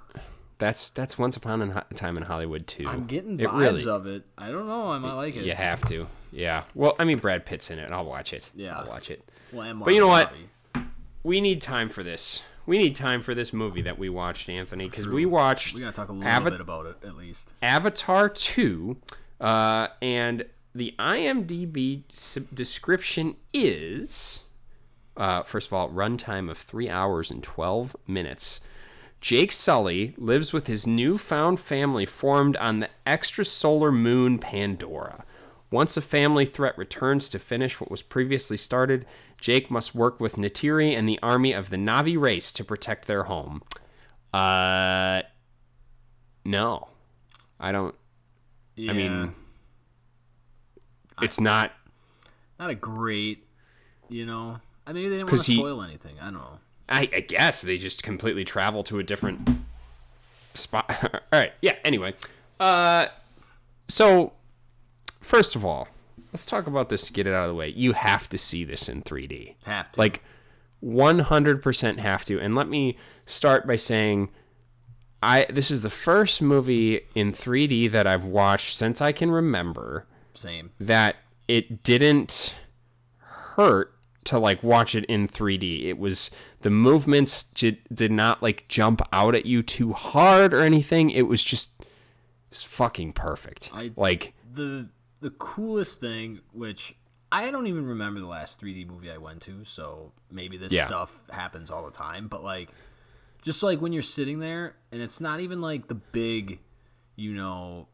[0.58, 2.86] That's that's Once Upon a Time in Hollywood too.
[2.88, 4.26] I'm getting It vibes really- of it.
[4.38, 4.92] I don't know.
[4.92, 5.46] I might like it.
[5.46, 6.08] You have to.
[6.32, 6.64] Yeah.
[6.76, 7.92] Well, I mean, Brad Pitt's in it.
[7.92, 8.50] I'll watch it.
[8.56, 8.78] Yeah.
[8.78, 9.28] I'll watch it.
[9.52, 10.36] Well, But you know Margot
[10.76, 10.84] what?
[11.24, 12.42] We need time for this.
[12.70, 15.92] We need time for this movie that we watched, Anthony, because we watched We gotta
[15.92, 17.52] talk a little Ava- bit about it at least.
[17.64, 18.96] Avatar 2,
[19.42, 22.04] uh, and the IMDb
[22.54, 24.42] description is
[25.18, 28.62] uh, first of all, runtime of three hours and 12 minutes.
[29.20, 35.26] Jake Sully lives with his newfound family formed on the extrasolar moon Pandora.
[35.72, 39.06] Once a family threat returns to finish what was previously started,
[39.40, 43.24] Jake must work with Neytiri and the army of the Na'vi race to protect their
[43.24, 43.62] home.
[44.34, 45.22] Uh,
[46.44, 46.88] no,
[47.60, 47.94] I don't.
[48.76, 49.36] Yeah, I mean,
[51.22, 51.72] it's not.
[52.58, 53.46] not a great,
[54.08, 54.60] you know.
[54.88, 56.16] I mean, they didn't want to he- spoil anything.
[56.20, 56.60] I don't know.
[56.88, 59.48] I, I guess they just completely travel to a different
[60.56, 60.90] spot.
[61.14, 61.54] all right.
[61.62, 61.76] Yeah.
[61.84, 62.16] Anyway,
[62.60, 63.08] uh,
[63.88, 64.34] so
[65.30, 65.88] first of all,
[66.34, 67.70] let's talk about this to get it out of the way.
[67.70, 69.56] You have to see this in 3D.
[69.66, 70.00] Have to.
[70.00, 70.24] Like
[70.84, 72.40] 100% have to.
[72.40, 74.30] And let me start by saying
[75.22, 80.08] I this is the first movie in 3D that I've watched since I can remember
[80.34, 80.72] Same.
[80.80, 82.56] that it didn't
[83.18, 83.94] hurt
[84.26, 85.86] to like watch it in 3D.
[85.86, 90.62] It was the movements did, did not like jump out at you too hard or
[90.62, 91.10] anything.
[91.10, 91.88] It was just it
[92.52, 93.70] was fucking perfect.
[93.74, 94.88] I- like the
[95.22, 96.96] the coolest thing, which
[97.32, 100.88] I don't even remember the last 3D movie I went to, so maybe this Yeah.
[100.88, 102.28] stuff happens all the time.
[102.28, 102.70] But like,
[103.42, 106.60] just like when you're sitting there, and it's not even like the big,
[107.16, 107.88] you know,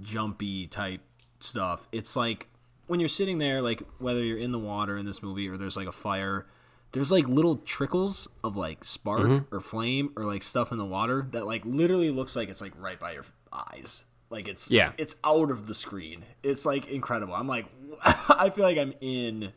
[0.00, 1.00] jumpy type
[1.40, 1.88] stuff.
[1.92, 2.48] It's like
[2.86, 5.76] when you're sitting there, like whether you're in the water in this movie or there's
[5.76, 6.46] like a fire.
[6.92, 9.54] There's like little trickles of like spark Mm-hmm.
[9.54, 12.72] or flame or like stuff in the water that like literally looks like it's like
[12.78, 14.04] right by your eyes.
[14.30, 14.92] Like it's Yeah.
[14.98, 16.24] it's out of the screen.
[16.42, 17.34] It's like incredible.
[17.34, 17.66] I'm like,
[18.04, 19.52] I feel like I'm in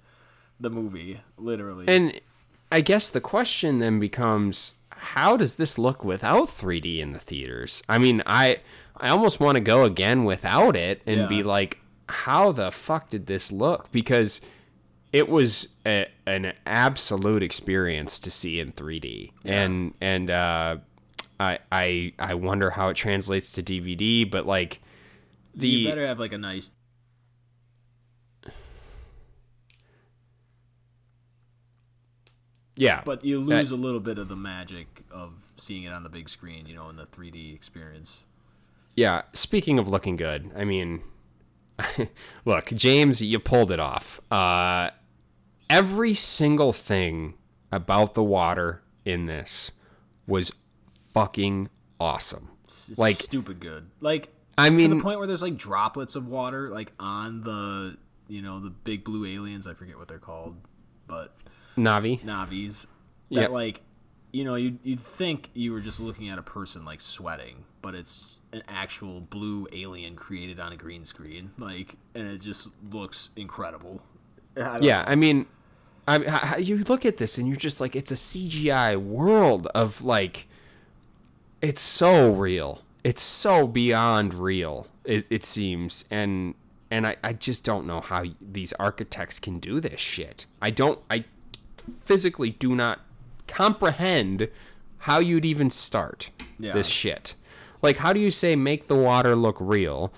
[0.60, 1.86] the movie, literally.
[1.88, 2.20] and
[2.72, 7.82] I guess the question then becomes how does this look without 3D in the theaters?
[7.90, 8.60] I mean, I
[8.98, 11.28] I almost want to go again without it and Yeah.
[11.28, 11.80] be like
[12.10, 13.92] how the fuck did this look?
[13.92, 14.42] Because
[15.14, 20.78] it was a, an absolute experience to see in 3D, and and uh,
[21.40, 24.30] I I I wonder how it translates to DVD.
[24.30, 24.82] But like
[25.56, 26.72] the you better have like a nice.
[32.76, 36.10] Yeah, But you lose a little bit of the magic of seeing it on the
[36.10, 38.24] big screen, you know, in the 3D experience.
[38.96, 41.04] Yeah, speaking of looking good, I mean,
[42.46, 44.22] look, James, you pulled it off.
[44.32, 44.92] Uh,
[45.70, 47.34] every single thing
[47.70, 49.72] about the water in this
[50.26, 50.54] was
[51.14, 51.70] fucking
[52.00, 52.50] awesome.
[52.64, 53.90] It's Like- stupid good.
[54.00, 57.98] Like I mean, to the point where there's like droplets of water like on the
[58.28, 59.68] you know the big blue aliens.
[59.68, 60.56] I forget what they're called,
[61.08, 61.36] but
[61.78, 62.22] Na'vi.
[62.24, 62.86] Na'vis.
[63.32, 63.50] That Yep.
[63.52, 63.82] like
[64.32, 67.96] you know you you'd think you were just looking at a person like sweating, but
[67.96, 71.52] it's an actual blue alien created on a green screen.
[71.58, 74.02] Like and it just looks incredible.
[74.58, 75.46] I Yeah, I mean,
[76.08, 80.02] I, I, you look at this and you're just like, it's a CGI world of
[80.02, 80.48] like,
[81.62, 82.82] it's so real.
[83.04, 84.88] It's so beyond real.
[85.06, 86.54] It, it seems, and
[86.92, 90.46] and I, I just don't know how these architects can do this shit.
[90.62, 91.00] I don't.
[91.10, 91.24] I
[92.04, 93.00] physically do not
[93.48, 94.50] comprehend
[95.00, 96.74] how you'd even start Yeah.
[96.74, 97.36] this shit.
[97.82, 100.12] Like, how do you say make the water look real?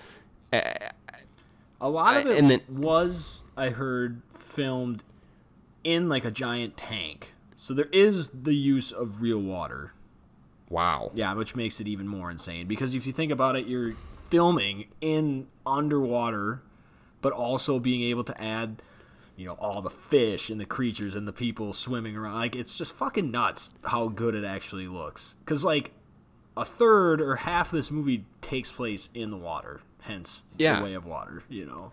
[0.51, 5.03] A lot of it then- was, I heard, filmed
[5.83, 7.33] in like a giant tank.
[7.55, 9.93] So there is the use of real water.
[10.71, 11.11] Wow.
[11.13, 13.93] Yeah, which makes it even more insane because if you think about it, you're
[14.29, 16.61] filming in underwater,
[17.21, 18.81] but also being able to add,
[19.35, 22.35] you know, all the fish and the creatures and the people swimming around.
[22.35, 25.35] Like it's just fucking nuts how good it actually looks.
[25.45, 25.91] Cuz like
[26.55, 30.77] a third or half of this movie takes place in the water, hence Yeah.
[30.79, 31.91] the way of water, you know.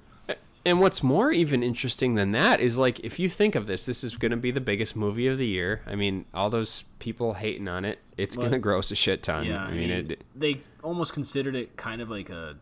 [0.64, 4.04] And what's more even interesting than that is like if you think of this, this
[4.04, 5.82] is going to be the biggest movie of the year.
[5.86, 9.46] I mean, all those people hating on it, it's going to gross a shit ton.
[9.46, 12.56] Yeah, I mean, it, they almost considered it kind of like a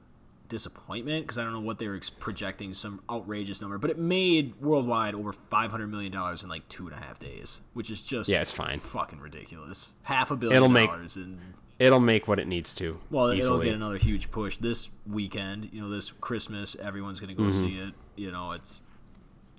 [0.49, 3.99] disappointment because I don't know what they were ex- projecting some outrageous number, but it
[3.99, 7.91] made worldwide over five hundred million dollars in like two and a half days, which
[7.91, 8.79] is just Yeah, it's fine.
[8.79, 9.93] fucking ridiculous.
[10.05, 11.41] Half a 1000000000 It'll make- dollars and
[11.79, 12.99] it'll make what it needs to.
[13.11, 15.69] well, it'll get another huge push this weekend.
[15.73, 17.61] You know, this Christmas, everyone's gonna go Mm-hmm.
[17.61, 17.95] see it.
[18.17, 18.81] You know, it's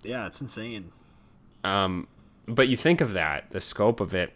[0.03, 0.91] yeah, it's insane.
[1.63, 2.07] Um,
[2.47, 4.33] but you think of that, the scope of it,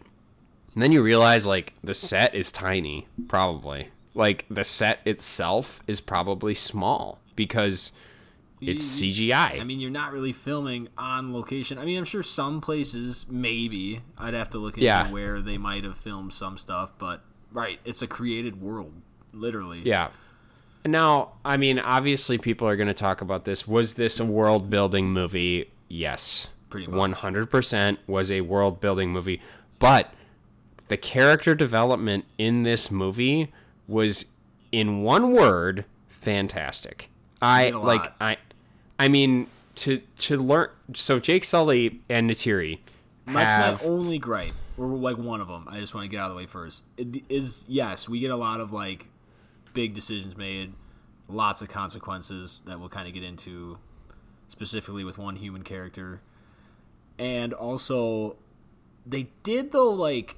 [0.74, 3.88] and then you realize like the set is tiny, probably.
[4.14, 7.92] Like the set itself is probably small because
[8.60, 9.60] it's You- CGI.
[9.60, 11.78] I mean, you're not really filming on location.
[11.78, 15.10] I mean, I'm sure some places maybe I'd have to look into Yeah.
[15.10, 18.92] where they might have filmed some stuff, but right, it's a created world,
[19.32, 19.82] literally.
[19.84, 20.08] Yeah.
[20.84, 23.66] Now, I mean, obviously, people are going to talk about this.
[23.68, 25.70] Was this a world building movie?
[25.88, 26.48] Yes.
[26.70, 26.96] Pretty much.
[27.18, 29.40] 100% was a world building movie.
[29.78, 30.12] But
[30.88, 33.52] the character development in this movie
[33.92, 34.24] was,
[34.72, 37.10] in one word, fantastic.
[37.40, 38.16] I like, lot.
[38.20, 38.36] I,
[38.98, 40.68] I mean, to to learn.
[40.94, 42.78] So Jake Sully and Neytiri
[43.26, 45.66] That's my only gripe, or like one of them.
[45.68, 46.84] I just want to get out of the way first.
[46.96, 49.06] It is yes, we get a lot of like
[49.74, 50.72] big decisions made,
[51.28, 53.78] lots of consequences that we'll kind of get into,
[54.48, 56.20] specifically with one human character,
[57.18, 58.36] and also
[59.06, 60.36] they did though like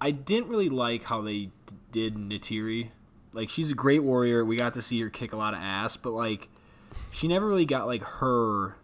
[0.00, 1.50] I didn't really like how they
[1.92, 2.90] did Neytiri.
[3.32, 4.44] Like she's a great warrior.
[4.44, 6.48] We got to see her kick a lot of ass, but like
[7.10, 8.76] she never really got like her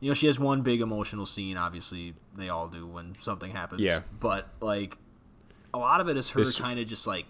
[0.00, 1.56] you know, she has one big emotional scene.
[1.56, 3.80] Obviously, they all do when something happens.
[3.82, 4.00] Yeah.
[4.18, 4.96] But like,
[5.72, 7.24] a lot of it is her This- kind of just like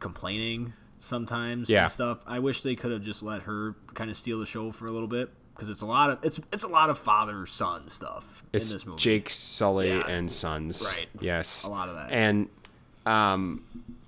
[0.00, 1.82] complaining sometimes Yeah.
[1.84, 2.22] and stuff.
[2.26, 4.90] I wish they could have just let her kind of steal the show for a
[4.90, 8.44] little bit because it's a lot of it's it's a lot of father son stuff
[8.52, 8.98] it's in this movie.
[8.98, 10.06] Jake Sully Yeah.
[10.08, 10.94] and Sons.
[10.96, 11.08] Right.
[11.20, 11.64] Yes.
[11.64, 12.10] A lot of that.
[12.12, 12.48] And
[13.06, 13.62] um,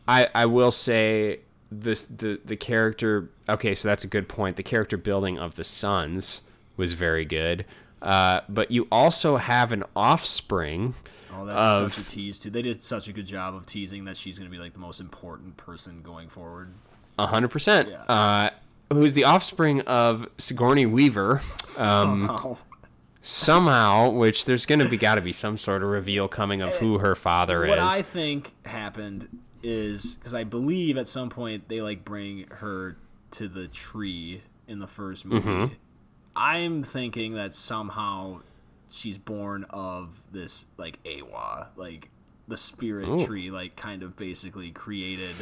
[0.08, 3.30] I I will say this the the character.
[3.48, 4.56] Okay, so that's a good point.
[4.56, 6.42] The character building of the Sons
[6.76, 7.64] was very good.
[8.02, 10.94] Uh, but you also have an offspring.
[11.32, 12.50] Oh, that's of- such a tease too.
[12.50, 14.78] They did such a good job of teasing that she's going to be like the
[14.80, 16.72] most important person going forward.
[17.18, 17.88] A hundred percent.
[18.08, 18.50] Uh,
[18.92, 21.40] who's the offspring of Sigourney Weaver?
[21.78, 22.56] Um, Somehow.
[23.26, 26.98] Somehow, which there's gonna be got to be some sort of reveal coming of who
[26.98, 27.70] her father what is.
[27.70, 29.28] What I think happened
[29.62, 32.98] is because I believe at some point they like bring her
[33.32, 35.48] to the tree in the first movie.
[35.48, 35.74] Mm-hmm.
[36.36, 38.40] I'm thinking that somehow
[38.90, 42.10] she's born of this like Eywa, like
[42.46, 43.26] the spirit Ooh.
[43.26, 45.34] tree, like kind of basically created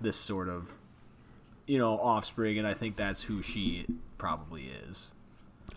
[0.00, 0.70] this sort of
[1.66, 3.86] you know offspring, and I think that's who she
[4.18, 5.12] probably is.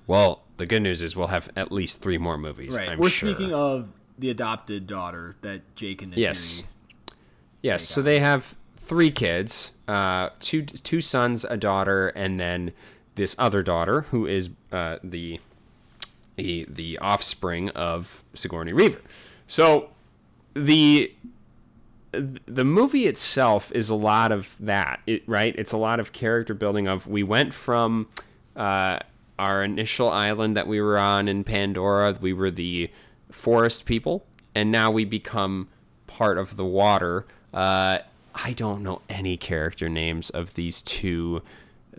[0.08, 2.76] Well, the good news is we'll have at least three more movies.
[2.76, 2.90] Right.
[2.90, 3.34] I'm We're sure.
[3.34, 6.18] speaking of the adopted daughter that Jake and Neytiri.
[6.18, 6.64] Yes.
[7.62, 8.06] Yes, so on.
[8.06, 12.74] they have three kids, uh, two two sons, a daughter, and then
[13.16, 15.40] this other daughter who is uh, the
[16.36, 19.02] the the offspring of Sigourney Weaver.
[19.48, 19.90] So
[20.54, 21.12] the
[22.12, 25.56] the movie itself is a lot of that, it, right?
[25.58, 26.88] It's a lot of character building.
[26.88, 28.08] Of we went from
[28.56, 29.00] uh,
[29.38, 32.90] our initial island that we were on in Pandora, we were the
[33.32, 35.68] forest people, and now we become
[36.08, 37.26] part of the water.
[37.54, 38.00] Uh,
[38.34, 41.42] I don't know any character names of these two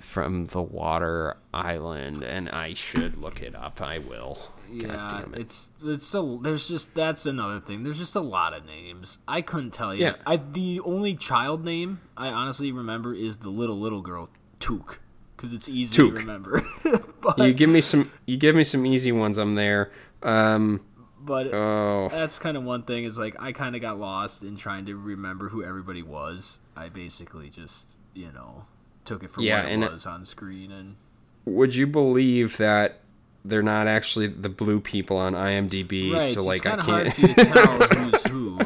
[0.01, 3.81] from the water island, and I should look it up.
[3.81, 4.39] I will.
[4.71, 5.41] Yeah, it.
[5.41, 7.85] it's it's so there's just that's another thing.
[7.85, 9.19] There's just a lot of names.
[9.27, 10.07] I couldn't tell you.
[10.07, 10.15] Yeah.
[10.27, 15.01] I the only child name I honestly remember is the little little girl Took
[15.37, 16.15] because it's easy Took.
[16.15, 16.63] to remember.
[17.21, 18.11] but, You give me some.
[18.27, 19.39] You give me some easy ones.
[19.39, 19.91] I'm there.
[20.23, 20.81] Um,
[21.21, 24.57] but oh, that's kind of one thing is like I kind of got lost in
[24.57, 26.61] trying to remember who everybody was.
[26.77, 28.65] I basically just you know
[29.05, 30.97] took it for Yeah, what it was on screen and
[31.45, 33.01] would you believe that
[33.45, 36.13] they're not actually the blue people on IMDb?
[36.13, 36.23] right.
[36.23, 37.15] so so like it's I kind of hard can't.
[37.15, 38.61] for you to tell who's who.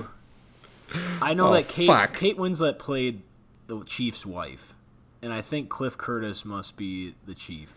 [1.23, 2.15] I know Oh, that Kate fuck.
[2.15, 3.23] Kate Winslet played
[3.67, 4.75] the chief's wife,
[5.23, 7.75] and I think Cliff Curtis must be the chief.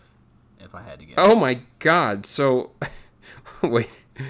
[0.60, 1.16] If I had to guess.
[1.18, 2.26] oh my god!
[2.26, 2.72] So,
[3.62, 3.90] wait,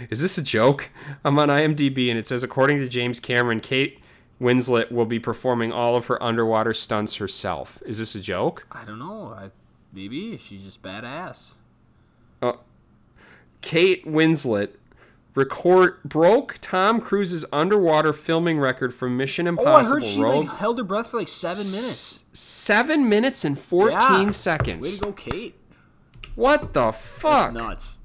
[0.10, 0.90] is this a joke?
[1.24, 4.00] I'm on IMDb and it says according to James Cameron, Kate
[4.42, 7.82] Winslet will be performing all of her underwater stunts herself.
[7.86, 8.66] Is this a joke?
[8.72, 9.28] I don't know.
[9.28, 9.52] I
[9.92, 11.56] maybe she's just badass.
[12.42, 12.54] Uh,
[13.62, 14.72] Kate Winslet
[15.36, 19.74] record broke Tom Cruise's underwater filming record for Mission Impossible.
[19.74, 20.46] Oh, I heard she Rogue.
[20.48, 22.24] like held her breath for like seven minutes.
[22.34, 24.30] S- seven minutes and 14 Yeah.
[24.32, 24.84] seconds.
[24.84, 25.56] Way to go, Kate.
[26.36, 27.54] What the That's fuck?
[27.54, 27.98] nuts.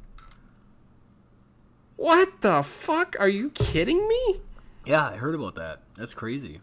[1.97, 3.17] What the fuck?
[3.19, 4.41] Are you kidding me?
[4.87, 5.81] Yeah, I heard about that.
[5.97, 6.61] That's crazy.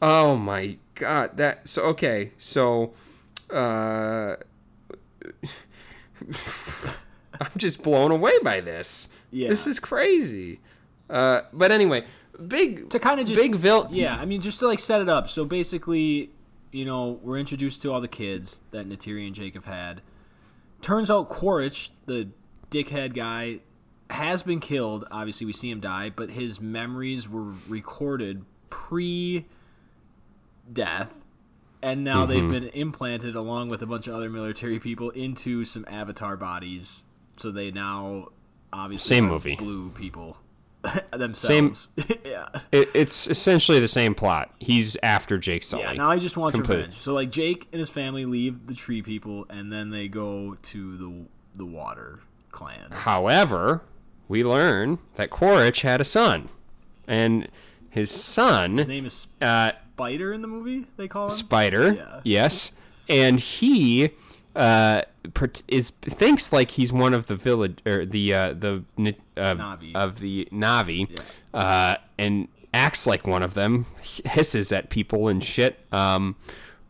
[0.00, 1.36] Oh my god.
[1.36, 2.32] That so okay.
[2.38, 2.92] So
[3.50, 4.36] uh
[7.52, 9.08] I'm just blown away by this.
[9.30, 9.48] Yeah.
[9.48, 10.60] This is crazy.
[11.10, 12.04] Uh but anyway,
[12.48, 15.08] big to kind of just big vil Yeah, I mean, just to like set it
[15.08, 15.28] up.
[15.28, 16.30] So basically,
[16.70, 20.00] you know, we're introduced to all the kids that Neytiri and Jake have had.
[20.80, 22.28] Turns out Quaritch, the
[22.70, 23.60] dickhead guy,
[24.10, 25.04] has been killed.
[25.10, 29.46] Obviously, we see him die, but his memories were recorded pre
[30.72, 31.18] death.
[31.82, 32.52] And now they've Mm-hmm.
[32.52, 37.02] been implanted along with a bunch of other military people into some avatar bodies.
[37.42, 38.28] So they now
[38.72, 39.56] obviously Same movie.
[39.56, 40.36] blue people
[41.12, 41.88] themselves.
[41.98, 42.46] Same, yeah.
[42.70, 44.54] It, it's essentially the same plot.
[44.60, 45.82] He's after Jake Sully.
[45.82, 46.76] Yeah, now he just wants Complete.
[46.76, 46.94] revenge.
[46.94, 50.96] So like Jake and his family leave the tree people, and then they go to
[50.96, 51.12] the
[51.54, 52.90] the water clan.
[52.92, 53.82] However,
[54.28, 56.48] we learn that Quaritch had a son,
[57.06, 57.48] and
[57.90, 60.86] his son His name is uh, Spider in the movie.
[60.96, 61.30] They call him.
[61.30, 62.20] Spider, Yeah.
[62.24, 62.72] yes,
[63.08, 64.10] and he
[64.56, 65.02] uh,
[65.68, 69.94] is thinks like he's one of the village or the uh, the uh, Na'vi.
[69.94, 71.20] of the Na'vi,
[71.54, 73.86] uh, and acts like one of them,
[74.24, 75.78] hisses at people and shit.
[75.92, 76.36] Um,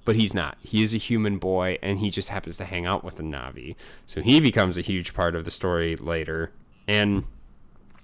[0.05, 0.57] but he's not.
[0.63, 3.77] He is a human boy, and he just happens to hang out with the Na'vi.
[4.07, 6.51] So he becomes a huge part of the story later.
[6.89, 7.25] And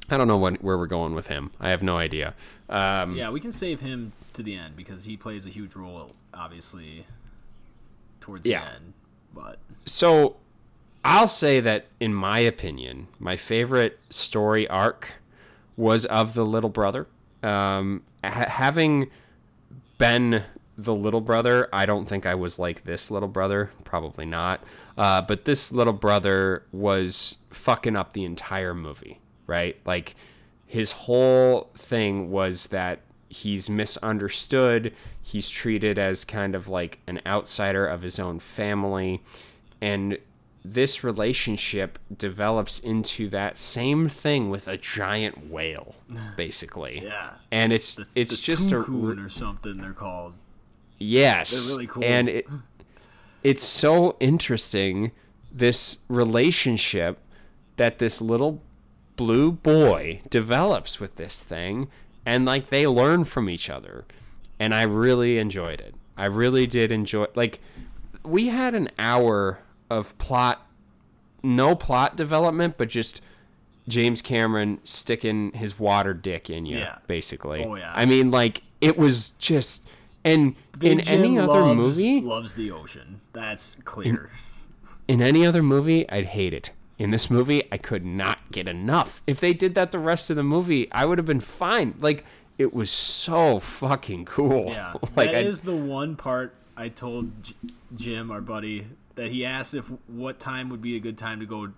[0.08, 1.50] I don't know what, where we're going with him.
[1.58, 2.34] I have no idea.
[2.68, 6.12] Um, yeah, we can save him to the end because he plays a huge role,
[6.32, 7.04] obviously,
[8.20, 8.60] towards Yeah.
[8.60, 8.92] the end.
[9.34, 10.36] But So
[11.04, 15.08] I'll say that, in my opinion, my favorite story arc
[15.76, 17.06] was of the little brother.
[17.42, 19.10] Um, ha- having
[19.96, 20.44] been
[20.76, 23.70] the little brother, I don't think I was like this little brother.
[23.84, 24.62] Probably not.
[24.96, 29.76] Uh, but this little brother was fucking up the entire movie, right?
[29.84, 30.16] Like,
[30.66, 34.94] his whole thing was that he's misunderstood.
[35.22, 39.22] He's treated as kind of like an outsider of his own family.
[39.80, 40.18] And
[40.64, 45.94] this relationship develops into that same thing with a giant whale,
[46.36, 47.00] basically.
[47.04, 50.34] yeah, And it's it's the just a or something they're called.
[50.98, 51.50] Yes.
[51.50, 52.04] They're really cool.
[52.04, 52.46] And it,
[53.44, 55.12] it's so interesting
[55.50, 57.18] this relationship
[57.76, 58.60] that this little
[59.16, 61.88] blue boy develops with this thing
[62.28, 64.04] and like they learn from each other.
[64.60, 65.94] And I really enjoyed it.
[66.16, 67.60] I really did enjoy like
[68.22, 70.66] we had an hour of plot
[71.42, 73.22] no plot development but just
[73.86, 76.98] James Cameron sticking his water dick in you, Yeah.
[77.06, 77.64] basically.
[77.64, 77.92] Oh, yeah.
[77.94, 79.88] I mean, like it was just
[80.24, 83.22] and in Jim any other loves, movie, loves the ocean.
[83.32, 84.30] That's clear.
[85.06, 86.72] in any other movie, I'd hate it.
[86.98, 89.22] In this movie, I could not get enough.
[89.26, 91.94] If they did that the rest of the movie, I would have been fine.
[92.00, 92.24] Like
[92.58, 94.72] it was so fucking cool.
[94.72, 97.54] Yeah, like that I, is the one part I told J-
[97.94, 101.46] Jim, our buddy, that he asked if what time would be a good time to
[101.46, 101.68] go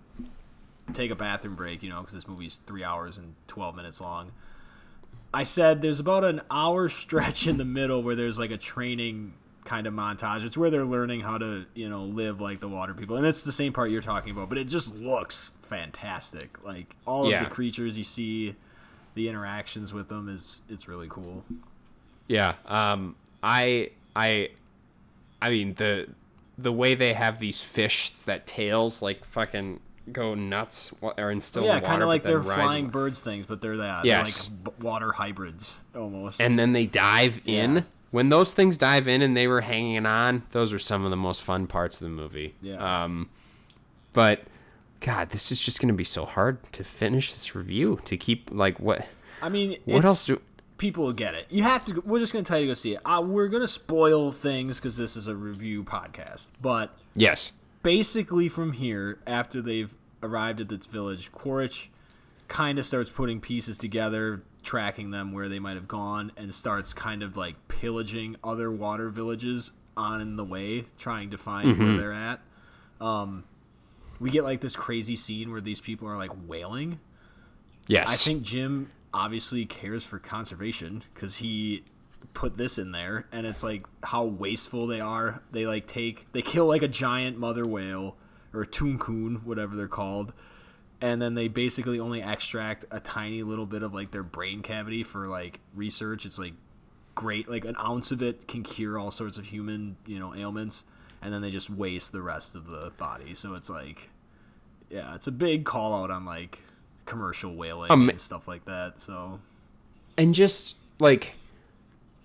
[0.93, 4.31] take a bathroom break, you know, because this movie's three hours and twelve minutes long.
[5.33, 9.33] I said there's about an hour stretch in the middle where there's like a training
[9.65, 10.43] kind of montage.
[10.45, 13.15] It's where they're learning how to, you know, live like the water people.
[13.17, 16.63] And it's the same part you're talking about, but it just looks fantastic.
[16.63, 17.43] Like all Yeah.
[17.43, 18.55] of the creatures you see,
[19.15, 21.43] the interactions with them is it's really cool.
[22.27, 22.53] Yeah.
[22.65, 23.15] Um.
[23.43, 23.91] I.
[24.15, 24.49] I.
[25.41, 26.07] I mean the
[26.57, 29.79] the way they have these fish that tails like fucking
[30.11, 33.23] go nuts or instill yeah, in the water, Yeah, kind of like they're flying birds
[33.23, 34.05] things, but they're that.
[34.05, 34.47] Yes.
[34.47, 36.39] They're like b- water hybrids almost.
[36.41, 37.75] and then they dive in.
[37.75, 37.81] Yeah.
[38.11, 41.17] When those things dive in and they were hanging on, those were some of the
[41.17, 42.55] most fun parts of the movie.
[42.61, 43.03] Yeah.
[43.03, 43.29] Um,
[44.13, 44.43] but
[44.99, 48.49] God, this is just going to be so hard to finish this review to keep
[48.51, 49.05] like what
[49.41, 50.41] I mean, what else do
[50.81, 51.45] people will get it.
[51.49, 52.01] You have to.
[52.01, 52.99] We're just gonna tell you to go see it.
[53.05, 56.49] Uh, we're gonna spoil things because this is a review podcast.
[56.59, 57.53] But Yes.
[57.83, 59.93] basically, from here, after they've
[60.23, 61.91] arrived at this village, Quaritch
[62.51, 66.93] kind of starts putting pieces together, tracking them where they might have gone, and starts
[66.93, 72.13] kind of like pillaging other water villages on the way, trying to find where they're
[72.13, 72.41] at.
[72.99, 73.45] Um,
[74.19, 76.99] we get like this crazy scene where these people are like wailing.
[77.87, 78.09] Yes.
[78.09, 81.85] I think Jim obviously cares for conservation because he
[82.33, 85.41] put this in there, and it's like how wasteful they are.
[85.53, 88.17] They like take they kill like a giant mother whale
[88.53, 90.33] or a tulkun, whatever they're called,
[91.01, 95.03] and then they basically only extract a tiny little bit of like their brain cavity
[95.03, 96.25] for like research.
[96.25, 96.53] It's like
[97.15, 100.85] great, like an ounce of it can cure all sorts of human you know ailments,
[101.21, 103.33] and then they just waste the rest of the body.
[103.33, 104.09] So it's like
[104.89, 106.59] yeah, it's a big call out on like
[107.05, 109.01] commercial whaling Um, and stuff like that.
[109.01, 109.39] So
[110.17, 111.33] and just like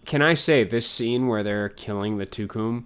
[0.04, 2.82] can i say this scene where they're killing the tulkun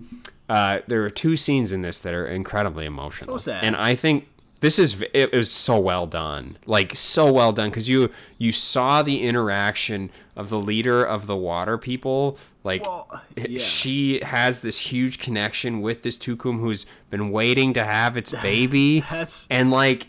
[0.48, 3.64] uh, there are two scenes in this that are incredibly emotional So sad.
[3.64, 4.28] and i think
[4.60, 9.02] this is it was so well done like so well done because you you saw
[9.02, 13.58] the interaction of the leader of the water people like Well, yeah.
[13.58, 19.02] she has this huge connection with this tulkun who's been waiting to have its baby
[19.50, 20.08] and like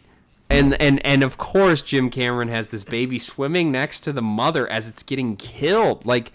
[0.49, 4.67] and and and of course Jim Cameron has this baby swimming next to the mother
[4.67, 6.05] as it's getting killed.
[6.05, 6.31] Like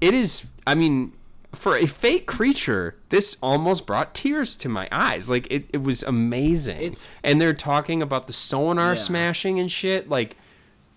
[0.00, 1.12] it is I mean
[1.52, 5.28] for a fake creature, this almost brought tears to my eyes.
[5.28, 6.78] Like it, it was amazing.
[6.78, 8.94] It's- and they're talking about the sonar Yeah.
[8.94, 10.08] smashing and shit.
[10.08, 10.36] Like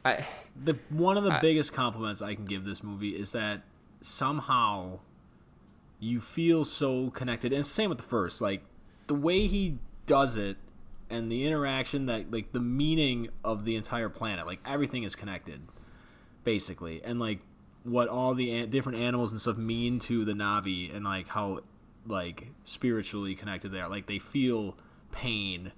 [0.05, 0.25] I
[0.63, 3.63] the one of the biggest compliments I can give this movie is that
[4.01, 4.99] somehow
[5.99, 7.51] you feel so connected.
[7.53, 8.41] And it's the same with the first.
[8.41, 8.63] Like
[9.07, 10.57] the way he does it
[11.09, 15.61] and the interaction that like the meaning of the entire planet, like everything is connected
[16.43, 17.01] basically.
[17.03, 17.39] And like
[17.83, 21.59] what all the an- different animals and stuff mean to the Na'vi and like how
[22.07, 23.89] like spiritually connected they are.
[23.89, 24.77] Like they feel
[25.11, 25.71] pain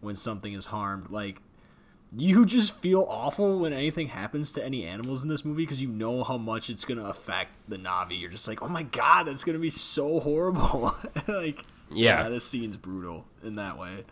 [0.00, 1.10] when something is harmed.
[1.10, 1.40] Like
[2.16, 5.88] you just feel awful when anything happens to any animals in this movie because you
[5.88, 8.20] know how much it's gonna affect the Na'vi.
[8.20, 10.94] You're just like, oh my god, that's gonna be so horrible.
[11.28, 12.28] like, Yeah.
[12.28, 14.04] this scene's brutal in that way.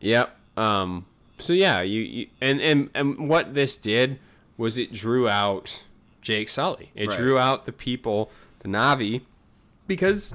[0.00, 0.36] Yep.
[0.56, 1.06] Um.
[1.38, 4.18] So yeah, you, you and and and what this did
[4.56, 5.82] was it drew out
[6.24, 6.90] Jake Sully.
[6.94, 7.18] It Right.
[7.18, 9.20] drew out the people, the Na'vi,
[9.86, 10.34] because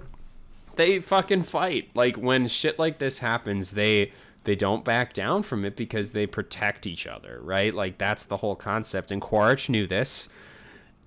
[0.76, 1.90] they fucking fight.
[1.94, 4.14] Like when shit like this happens, they
[4.46, 7.74] they don't back down from it because they protect each other, right?
[7.74, 9.12] Like that's the whole concept.
[9.12, 10.30] And Quaritch knew this,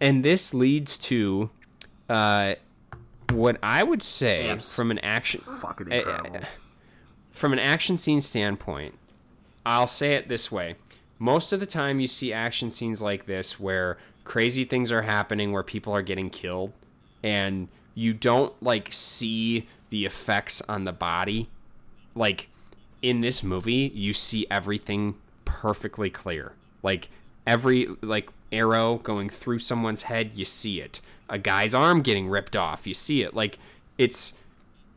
[0.01, 1.49] and this leads to,
[2.11, 2.57] uh,
[3.31, 6.41] what I would say from an action Fucking incredible.
[7.31, 8.95] from an action scene standpoint,
[9.65, 10.75] I'll say it this way.
[11.19, 15.53] Most of the time, you see action scenes like this where crazy things are happening,
[15.53, 16.73] where people are getting killed,
[17.23, 21.49] and you don't like see the effects on the body.
[22.15, 22.49] Like
[23.01, 26.53] in this movie, you see everything perfectly clear.
[26.83, 27.11] Like
[27.47, 31.01] every like arrow going through someone's head, you see it.
[31.29, 33.35] A guy's arm getting ripped off, you see it.
[33.35, 33.59] Like
[33.99, 34.35] it's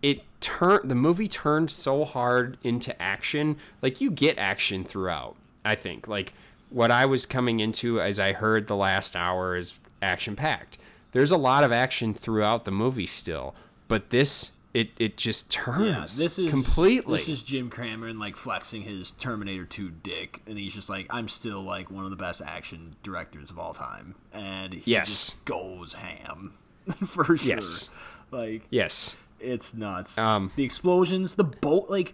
[0.01, 5.73] it turned the movie turned so hard into action like you get action throughout i
[5.73, 6.33] think like
[6.69, 10.77] what i was coming into as i heard the last hour is action packed
[11.11, 13.55] there's a lot of action throughout the movie still
[13.87, 18.35] but this it it just turns Yeah, this is completely This is Jim Cameron like
[18.35, 22.17] flexing his Terminator 2 dick, and he's just like, I'm still like one of the
[22.17, 25.07] best action directors of all time, and he Yes.
[25.07, 26.55] just goes ham
[27.07, 27.55] for sure.
[27.55, 27.89] Yes.
[28.31, 30.17] Like yes It's nuts.
[30.17, 32.13] Um, the explosions, the boat, like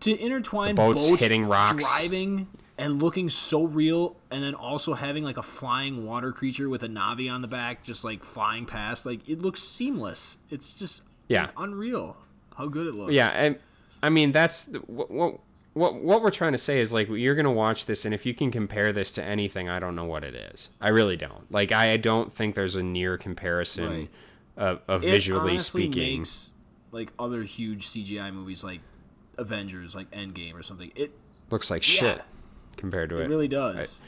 [0.00, 1.82] to intertwine boats boats hitting rocks.
[1.82, 2.46] driving
[2.78, 6.88] and looking so real, and then also having like a flying water creature with a
[6.88, 9.04] Na'vi on the back, just like flying past.
[9.06, 10.38] Like it looks seamless.
[10.50, 11.50] It's just Yeah.
[11.56, 12.16] unreal
[12.56, 13.12] how good it looks.
[13.12, 13.58] Yeah, and
[14.02, 15.40] I mean that's what, what
[15.74, 18.34] what what we're trying to say is like you're gonna watch this, and if you
[18.34, 20.70] can compare this to anything, I don't know what it is.
[20.80, 21.50] I really don't.
[21.52, 24.10] Like I don't think there's a near comparison Right.
[24.56, 26.18] of, of visually speaking.
[26.20, 26.52] makes
[26.90, 28.80] like other huge CGI movies like
[29.38, 30.90] Avengers, like Endgame or something.
[30.94, 31.12] It
[31.50, 32.00] Looks like Yeah.
[32.00, 32.22] shit
[32.76, 33.28] compared to it it.
[33.28, 34.02] really does.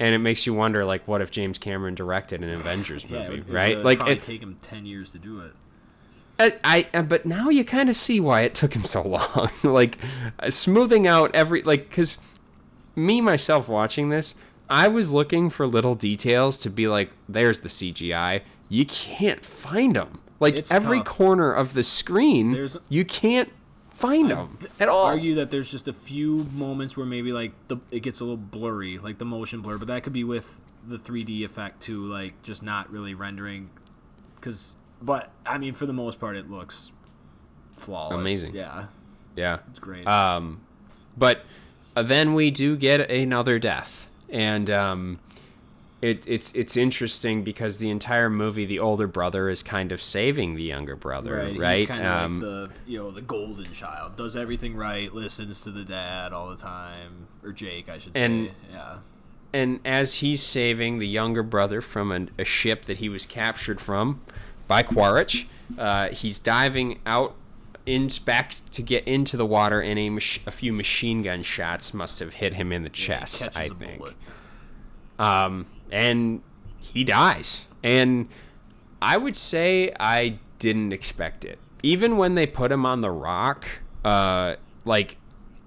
[0.00, 3.28] and it makes you wonder, like, what if James Cameron directed an Avengers Yeah, it
[3.30, 3.76] movie, would- it right?
[3.76, 5.52] would Like, probably it, take him ten years to do it.
[6.38, 9.50] I, I, uh, but now you kind of see why it took him so long.
[9.62, 9.98] like,
[10.40, 12.18] uh, smoothing out every, like, because
[12.96, 14.34] me myself watching this,
[14.68, 18.40] I was looking for little details to be like, there's the CGI.
[18.68, 20.20] You can't find them.
[20.40, 21.06] Like It's every tough.
[21.06, 23.50] corner of the screen, There's- you can't
[23.94, 25.06] find them at all.
[25.06, 28.36] Argue that there's just a few moments where maybe like the it gets a little
[28.36, 32.40] blurry, like the motion blur, but that could be with the 3D effect too, like
[32.42, 33.70] just not really rendering.
[34.36, 36.92] Because, but I mean, for the most part, it looks
[37.76, 38.20] flawless.
[38.20, 38.54] Amazing.
[38.54, 38.86] Yeah,
[39.36, 39.60] yeah.
[39.68, 40.06] it's great.
[40.06, 40.60] Um,
[41.16, 41.42] but
[41.96, 45.20] uh, then we do get another death, and um,
[46.04, 50.54] it, it's it's interesting because the entire movie, the older brother is kind of saving
[50.54, 51.58] the younger brother, right?
[51.58, 51.78] right.
[51.78, 55.60] He's kind of Um, like the you know the golden child, does everything right, listens
[55.62, 58.22] to the dad all the time, or Jake, I should say.
[58.24, 58.96] And- yeah,
[59.52, 63.80] and as he's saving the younger brother from an, a ship that he was captured
[63.80, 64.20] from
[64.68, 65.46] by Quaritch,
[65.78, 67.34] uh, he's diving out
[67.86, 71.94] in back to get into the water, and a, mach- a few machine gun shots
[71.94, 73.38] must have hit him in the chest.
[73.40, 74.02] catches I think.
[75.18, 76.42] um, and
[76.78, 77.64] he dies.
[77.82, 78.28] And
[79.00, 81.58] I would say I didn't expect it.
[81.82, 83.66] Even when they put him on the rock,
[84.04, 85.16] uh, like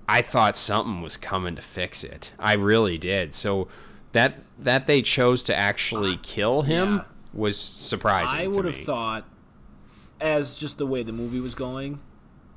[0.10, 2.34] I thought something was coming to fix it.
[2.40, 3.34] I really did.
[3.34, 3.68] So
[4.12, 7.04] that that they chose to actually kill him Yeah.
[7.34, 8.40] was surprising.
[8.40, 9.26] I would have thought,
[10.20, 12.00] as just the way the movie was going,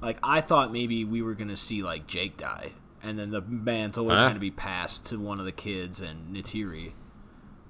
[0.01, 4.07] like I thought maybe we were gonna see like Jake die, and then the mantle
[4.07, 4.25] was Huh?
[4.27, 6.93] going to be passed to one of the kids and Neytiri.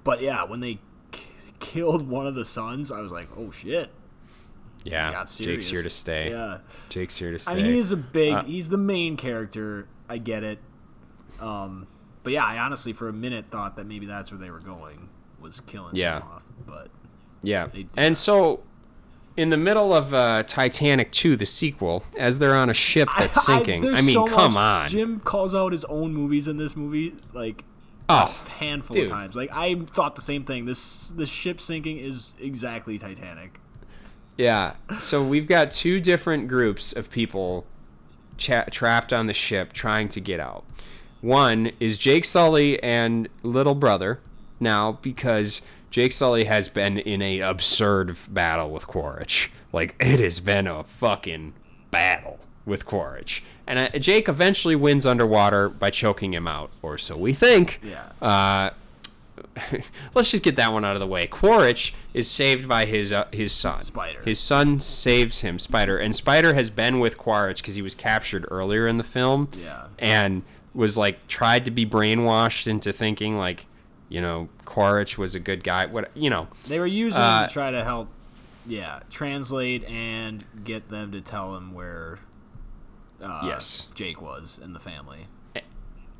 [0.04, 0.78] But yeah, when they
[1.12, 1.24] k-
[1.58, 3.90] killed one of the sons, I was like, oh shit,
[4.84, 5.24] Yeah.
[5.26, 6.30] Jake's here to stay.
[6.30, 7.52] Yeah, Jake's here to stay.
[7.52, 9.86] I mean he's a big, Uh, he's the main character.
[10.08, 10.58] I get it.
[11.40, 11.86] Um,
[12.22, 15.08] but yeah, I honestly for a minute thought that maybe that's where they were going
[15.40, 16.16] was killing Yeah.
[16.20, 16.88] him off, but.
[17.42, 17.68] Yeah.
[17.96, 18.62] And so,
[19.38, 23.46] in the middle of uh, Titanic 2, the sequel, as they're on a ship that's
[23.46, 24.88] sinking, I, there's mean, so come much- on.
[24.88, 27.64] Jim calls out his own movies in this movie like
[28.10, 29.04] oh, a handful dude.
[29.04, 29.36] of times.
[29.36, 30.64] Like I thought the same thing.
[30.66, 33.58] This the ship sinking is exactly Titanic.
[34.36, 34.74] yeah.
[34.98, 37.64] So we've got two different groups of people
[38.36, 40.64] cha- trapped on the ship trying to get out.
[41.20, 44.20] One is Jake Sully and little brother
[44.58, 49.50] now because Jake Sully has been in a absurd battle with Quaritch.
[49.72, 51.52] Like it has been a fucking
[51.90, 53.42] battle with Quaritch.
[53.66, 57.80] And uh, Jake eventually wins underwater by choking him out, or so we think.
[57.82, 58.10] Yeah.
[58.20, 58.70] Uh,
[60.14, 61.26] let's just get that one out of the way.
[61.26, 63.82] Quaritch is saved by his uh, his son.
[63.82, 64.20] Spider.
[64.22, 68.46] His son saves him, Spider, and Spider has been with Quaritch because he was captured
[68.50, 69.48] earlier in the film.
[69.56, 69.86] Yeah.
[69.98, 70.42] And
[70.74, 73.66] was like tried to be brainwashed into thinking like,
[74.08, 75.86] you know, Quaritch was a good guy.
[75.86, 76.48] What you know?
[76.68, 78.08] They were using Uh, him to try to help
[78.66, 82.18] yeah, translate and get them to tell him where
[83.22, 83.86] uh, Yes.
[83.94, 85.26] Jake was in the family.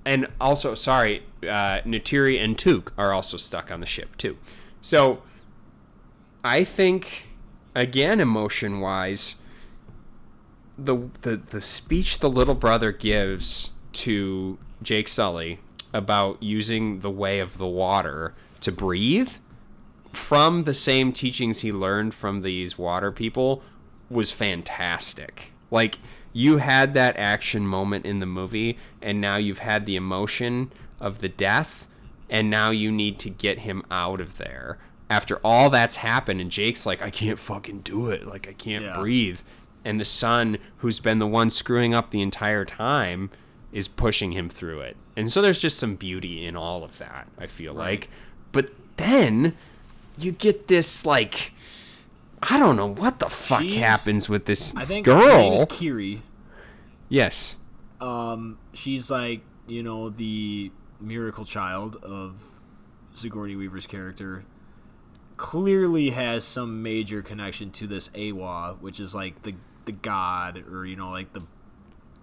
[0.05, 4.37] and also sorry, uh, Neytiri and Tuk are also stuck on the ship too.
[4.83, 5.23] So
[6.43, 7.25] I think
[7.75, 9.35] again, emotion wise,
[10.79, 15.61] the the the speech the little brother gives to Jake Sully
[15.93, 19.33] about using the way of the water to breathe
[20.13, 23.63] from the same teachings he learned from these water people
[24.09, 25.53] was fantastic.
[25.71, 25.99] Like
[26.33, 30.71] you had that action moment in the movie and now you've had the emotion
[31.01, 31.87] of the death
[32.29, 34.79] and now you need to get him out of there.
[35.09, 38.27] After all that's happened and Jake's like I can't fucking do it.
[38.27, 38.97] Like I can't Yeah.
[39.01, 39.41] breathe.
[39.85, 43.31] And the son who's been the one screwing up the entire time
[43.73, 44.97] is pushing him through it.
[45.17, 48.01] And so there's just some beauty in all of that, I feel Right.
[48.01, 48.11] like.
[48.53, 49.55] But then
[50.19, 51.53] you get this like
[52.43, 55.65] I don't know what the fuck She's- happens with this I think her name is
[55.65, 55.67] girl.
[55.79, 56.23] Kiri.
[57.09, 57.57] Yes.
[58.01, 62.35] Um, she's like you know the miracle child of
[63.13, 64.45] Sigourney Weaver's character.
[65.37, 69.55] Clearly has some major connection to this Eywa, which is like the
[69.87, 71.43] the god or you know like the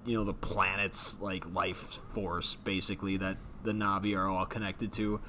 [0.06, 1.78] you know the planet's like life
[2.14, 5.20] force basically that the Na'vi are all connected to.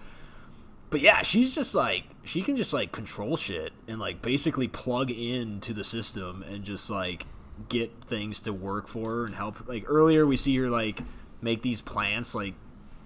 [0.91, 5.11] But yeah, she's just like she can just like control shit and like basically plug
[5.11, 7.27] into the system and just like
[7.69, 9.69] get things to work for her and help.
[9.69, 11.03] Like earlier, we see her like
[11.43, 12.55] make these plants like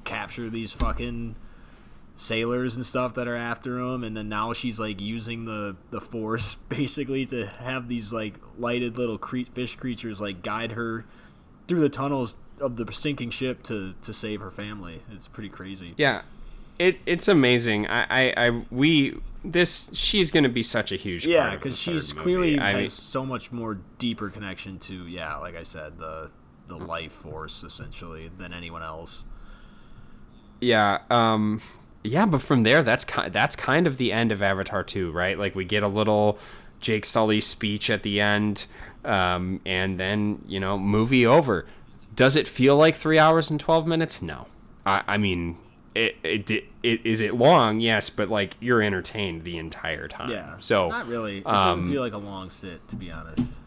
[0.05, 1.37] capture these fucking
[2.17, 6.01] sailors and stuff that are after him and then now she's like using the the
[6.01, 11.05] force basically to have these like lighted little cre- fish creatures like guide her
[11.67, 15.03] through the tunnels of the sinking ship to to save her family.
[15.11, 15.95] It's pretty crazy.
[15.97, 16.23] Yeah,
[16.79, 17.87] it it's amazing.
[17.87, 22.59] I I, I we this she's gonna be such a huge yeah because she's clearly
[22.59, 26.31] I has so much more deeper connection to yeah like i said the
[26.69, 29.25] the life force essentially than anyone else.
[30.61, 31.61] Yeah um
[32.05, 35.39] yeah but from there that's kind that's kind of the end of Avatar 2 right?
[35.39, 36.39] Like we get a little
[36.81, 38.67] Jake Sully speech at the end
[39.05, 41.67] um and then you know movie over.
[42.15, 44.23] Does it feel like three hours and 12 minutes?
[44.23, 44.47] No.
[44.87, 45.59] I I mean
[45.95, 46.51] it, it,
[46.83, 51.07] it is it long yes but like you're entertained the entire time yeah so not
[51.07, 53.59] really it um, doesn't feel like a long sit to be honest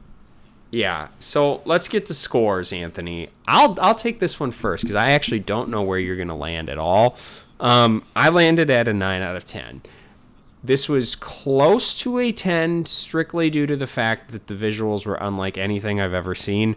[0.71, 1.07] Yeah.
[1.19, 3.29] So let's get to scores, Anthony.
[3.47, 6.69] I'll I'll take this one first because I actually don't know where you're gonna land
[6.69, 7.17] at all.
[7.61, 9.83] Um, I landed at a nine out of ten.
[10.63, 15.15] This was close to a ten, strictly due to the fact that the visuals were
[15.15, 16.75] unlike anything I've ever seen.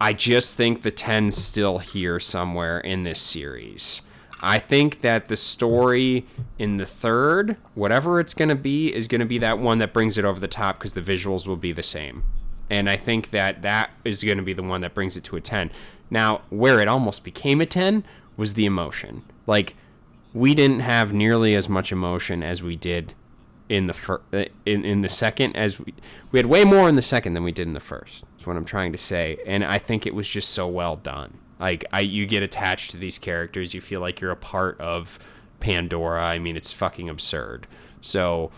[0.00, 4.00] I just think the 10's still here somewhere in this series.
[4.42, 6.26] I think that the story
[6.58, 9.92] in the third, whatever it's going to be, is going to be that one that
[9.92, 12.24] brings it over the top because the visuals will be the same.
[12.70, 15.36] And I think that that is going to be the one that brings it to
[15.36, 15.70] a 10.
[16.10, 18.04] Now, where it almost became a 10
[18.36, 19.24] was the emotion.
[19.46, 19.74] Like,
[20.32, 23.14] we didn't have nearly as much emotion as we did
[23.68, 25.94] in the fir- uh, in in the second as we
[26.32, 28.24] we had way more in the second than we did in the first.
[28.32, 31.38] That's what I'm trying to say, and I think it was just so well done.
[31.60, 35.18] Like I, you get attached to these characters, you feel like you're a part of
[35.60, 36.24] Pandora.
[36.24, 37.66] I mean, it's fucking absurd.
[38.00, 38.50] So,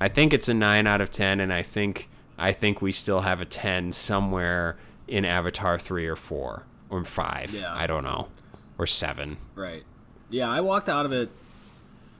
[0.00, 3.20] I think it's a nine out of ten, and I think I think we still
[3.20, 7.52] have a ten somewhere in Avatar three or four or five.
[7.52, 7.72] Yeah.
[7.72, 8.28] I don't know,
[8.76, 9.36] or seven.
[9.54, 9.84] Right.
[10.30, 11.30] Yeah, I walked out of it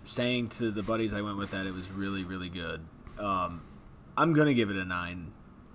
[0.05, 2.80] saying to the buddies I went with that it was really, really good.
[3.18, 3.62] Um,
[4.16, 5.32] I'm gonna give it a nine.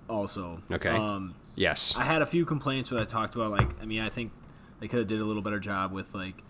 [0.08, 0.62] Also.
[0.70, 0.90] Okay.
[0.90, 1.94] Um, Yes.
[1.96, 4.32] I had a few complaints when I talked about like I mean I think
[4.84, 6.42] they could have did a little better job with like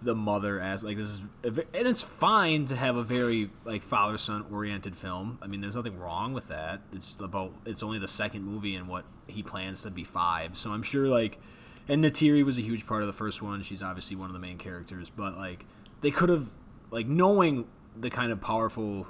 [0.00, 4.16] the mother as like this is and it's fine to have a very like father
[4.16, 5.38] son oriented film.
[5.42, 6.80] I mean there's nothing wrong with that.
[6.94, 10.56] It's about it's only the second movie and what he plans to be five.
[10.56, 11.38] So I'm sure like
[11.86, 13.60] and Neytiri was a huge part of the first one.
[13.60, 15.66] She's obviously one of the main characters, but like
[16.00, 16.48] they could have
[16.90, 19.06] like knowing the kind of powerful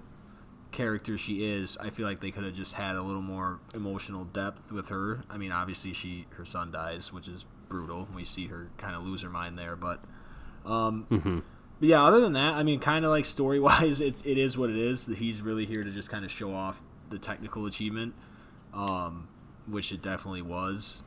[0.73, 4.25] character she is, I feel like they could have just had a little more emotional
[4.25, 5.23] depth with her.
[5.31, 8.09] I mean, obviously she her son dies, which is brutal.
[8.15, 10.03] We see her kind of lose her mind there, but
[10.65, 11.07] um
[11.79, 14.57] but yeah, other than that, I mean, kind of like story wise, it, it is
[14.57, 15.07] what it is.
[15.07, 18.15] He's really here to just kind of show off the technical achievement,
[18.73, 19.29] um,
[19.67, 21.03] which it definitely was.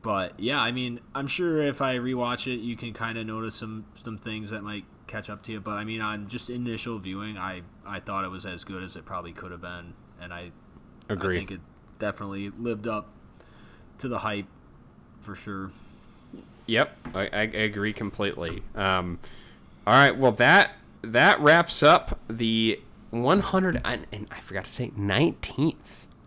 [0.00, 3.54] But yeah, I mean, I'm sure if I rewatch it, you can kind of notice
[3.54, 5.60] some some things that might catch up to you.
[5.60, 8.96] But I mean, on just initial viewing, I I thought it was as good as
[8.96, 10.52] it probably could have been, and I
[11.08, 11.36] Agree.
[11.36, 11.60] I think it
[11.98, 13.10] definitely lived up
[13.98, 14.46] to the hype
[15.22, 15.70] for sure.
[16.66, 18.62] Yep, I, I I agree completely.
[18.74, 19.18] Um,
[19.86, 24.90] all right, well that that wraps up the 100 and, and I forgot to say
[24.98, 25.74] 19th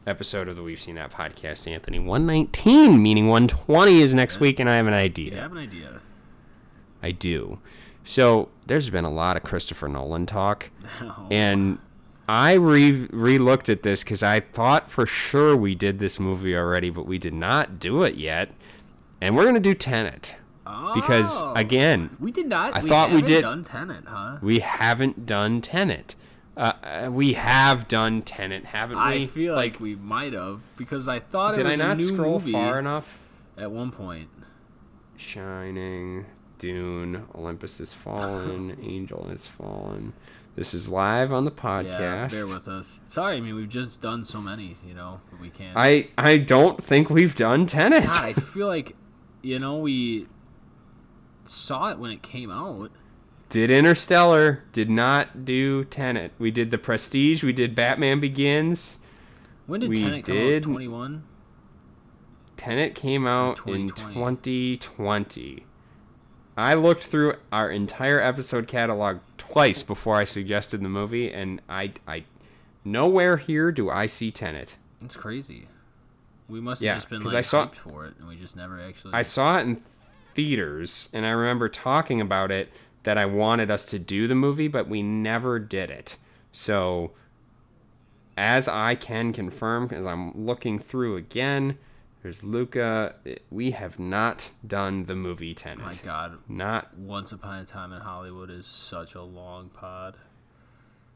[0.06, 1.98] episode of the We've Seen That podcast, Anthony.
[2.00, 5.32] 119, meaning 120 is next week, and I have an idea.
[5.36, 6.02] You have an idea?
[7.02, 7.60] I do.
[8.04, 10.70] So there's been a lot of Christopher Nolan talk,
[11.02, 11.28] Oh.
[11.32, 11.80] and
[12.28, 16.56] I re re looked at this because I thought for sure we did this movie
[16.56, 18.50] already, but we did not do it yet,
[19.22, 20.36] and we're gonna do Tenet
[20.94, 21.54] because Oh.
[21.56, 22.76] again we did not.
[22.76, 24.38] I we thought we haven't did- done Tenet, huh?
[24.42, 26.16] we haven't done Tenet.
[26.58, 29.04] Uh, uh, we have done Tenet, haven't we?
[29.04, 31.96] I feel like, we might have because I thought did it I was not a
[31.98, 32.06] new one.
[32.06, 33.20] Did I not scroll movie far enough?
[33.58, 34.30] at one point.
[35.18, 36.26] Shining,
[36.60, 40.14] Dune, Olympus has fallen, Angel has fallen.
[40.56, 42.00] This is live on the podcast.
[42.00, 43.02] Yeah, bear with us.
[43.08, 45.76] Sorry, I mean we've just done so many, you know, we can't.
[45.76, 48.06] I I don't think we've done Tenet.
[48.06, 48.96] God, I feel like,
[49.46, 50.28] you know, we
[51.46, 52.92] saw it when it came out.
[53.50, 56.32] Did Interstellar, did not do Tenet.
[56.40, 58.98] We did The Prestige, we did Batman Begins.
[59.68, 60.72] When did We Tenet come did- out?
[60.72, 61.24] Twenty one.
[62.58, 64.78] Tenet came out in 2020.
[64.78, 65.66] 2020.
[66.58, 71.92] I looked through our entire episode catalog twice before I suggested the movie, and I,
[72.08, 72.24] I,
[72.86, 74.78] nowhere here do I see Tenet.
[75.02, 75.68] It's crazy.
[76.48, 78.56] We must have Yeah, just been like I saw- hyped for it, and we just
[78.56, 79.14] never actually.
[79.14, 79.82] I saw it in
[80.36, 82.72] theaters, and I remember talking about it
[83.04, 86.18] that I wanted us to do the movie, but we never did it.
[86.52, 87.12] So,
[88.38, 91.78] as I can confirm, as I'm looking through again,
[92.24, 93.14] There's Luca.
[93.26, 96.02] Eh, we have not done the movie My Tenet.
[96.04, 100.18] God, Not Once Upon a Time in Hollywood is such a long pod.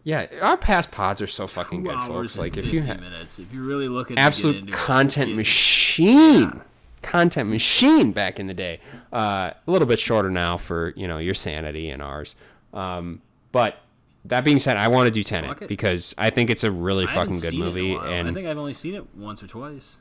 [0.03, 0.27] Yeah.
[0.41, 2.37] Our past pods are so fucking Two good, folks.
[2.37, 6.61] Like if you have minutes, if you're really looking, absolute it, content get- machine,
[7.01, 8.79] content machine back in the day.
[9.11, 12.35] Uh, a little bit shorter now for you know your sanity and ours.
[12.73, 13.21] Um,
[13.51, 13.77] but
[14.25, 15.67] that being said, I want to do Tenet it.
[15.67, 17.95] because I think it's a really I fucking good seen it in a movie.
[17.95, 19.99] And I think I've only seen it once or twice.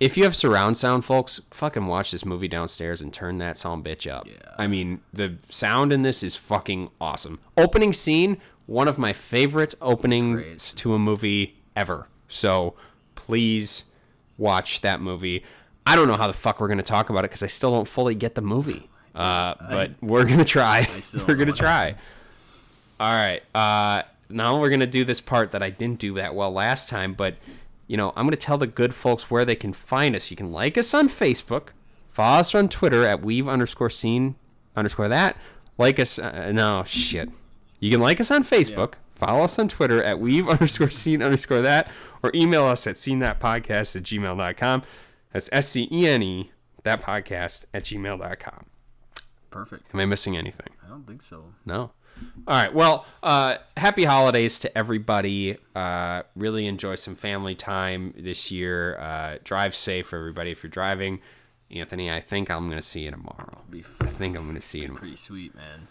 [0.00, 3.84] if you have surround sound, folks, fucking watch this movie downstairs and turn that sound
[3.84, 4.26] bitch up.
[4.26, 4.32] Yeah.
[4.58, 7.38] I mean, the sound in this is fucking awesome.
[7.56, 12.08] Opening scene, one of my favorite openings to a movie ever.
[12.28, 12.74] So
[13.14, 13.84] please
[14.38, 15.44] watch that movie.
[15.86, 17.88] I don't know how the fuck we're gonna talk about it because I still don't
[17.88, 18.88] fully get the movie.
[19.14, 20.88] Uh, but we're gonna try.
[21.28, 21.94] we're gonna try.
[22.98, 23.42] All right.
[23.54, 27.14] Uh, now we're gonna do this part that I didn't do that well last time,
[27.14, 27.36] but
[27.86, 30.30] you know I'm gonna tell the good folks where they can find us.
[30.30, 31.68] You can like us on Facebook,
[32.10, 34.36] follow us on Twitter at weave underscore scene
[34.74, 35.36] underscore that.
[35.76, 36.18] Like us.
[36.18, 37.28] Uh, no shit.
[37.80, 41.60] You can like us on Facebook, follow us on Twitter at weave underscore scene underscore
[41.60, 41.88] that,
[42.22, 44.82] or email us at scene that podcast at gmail.com.
[45.32, 46.50] That's S C E N E
[46.84, 48.66] that podcast at gmail.com.
[49.50, 49.84] Perfect.
[49.92, 50.68] Am I missing anything?
[50.84, 51.46] I don't think so.
[51.64, 51.92] No.
[52.46, 52.72] All right.
[52.72, 55.58] Well, uh, happy holidays to everybody.
[55.74, 58.96] Uh, really enjoy some family time this year.
[58.98, 60.50] Uh, drive safe, everybody.
[60.50, 61.20] If you're driving,
[61.70, 63.62] Anthony, I think I'm going to see you tomorrow.
[63.70, 65.00] Be I think I'm going to see you tomorrow.
[65.00, 65.88] pretty sweet, man.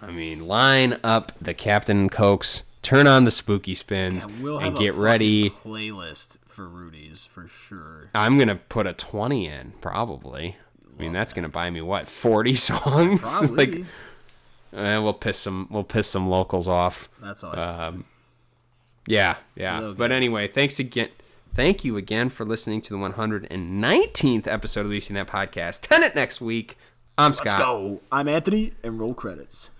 [0.00, 4.58] I mean, line up the Captain and Cokes, turn on the spooky spins, Yeah, we'll
[4.58, 5.50] and get ready.
[5.50, 8.10] Playlist for Rudy's for sure.
[8.14, 10.56] I'm going to put a 20 in, probably.
[10.86, 13.20] I mean, that's going to buy me what 40 songs.
[13.22, 13.56] Probably.
[13.66, 13.86] like,
[14.72, 17.08] eh, we'll piss some we'll piss some locals off.
[17.22, 18.04] That's always Um,
[19.06, 19.94] yeah, yeah.
[19.96, 21.08] But anyway, thanks again.
[21.54, 25.80] Thank you again for listening to the 119th episode of We've Seen That podcast.
[25.82, 26.76] Tenet next week.
[27.16, 27.58] I'm Let's Scott.
[27.58, 28.00] go.
[28.12, 29.70] I'm Anthony, and roll credits.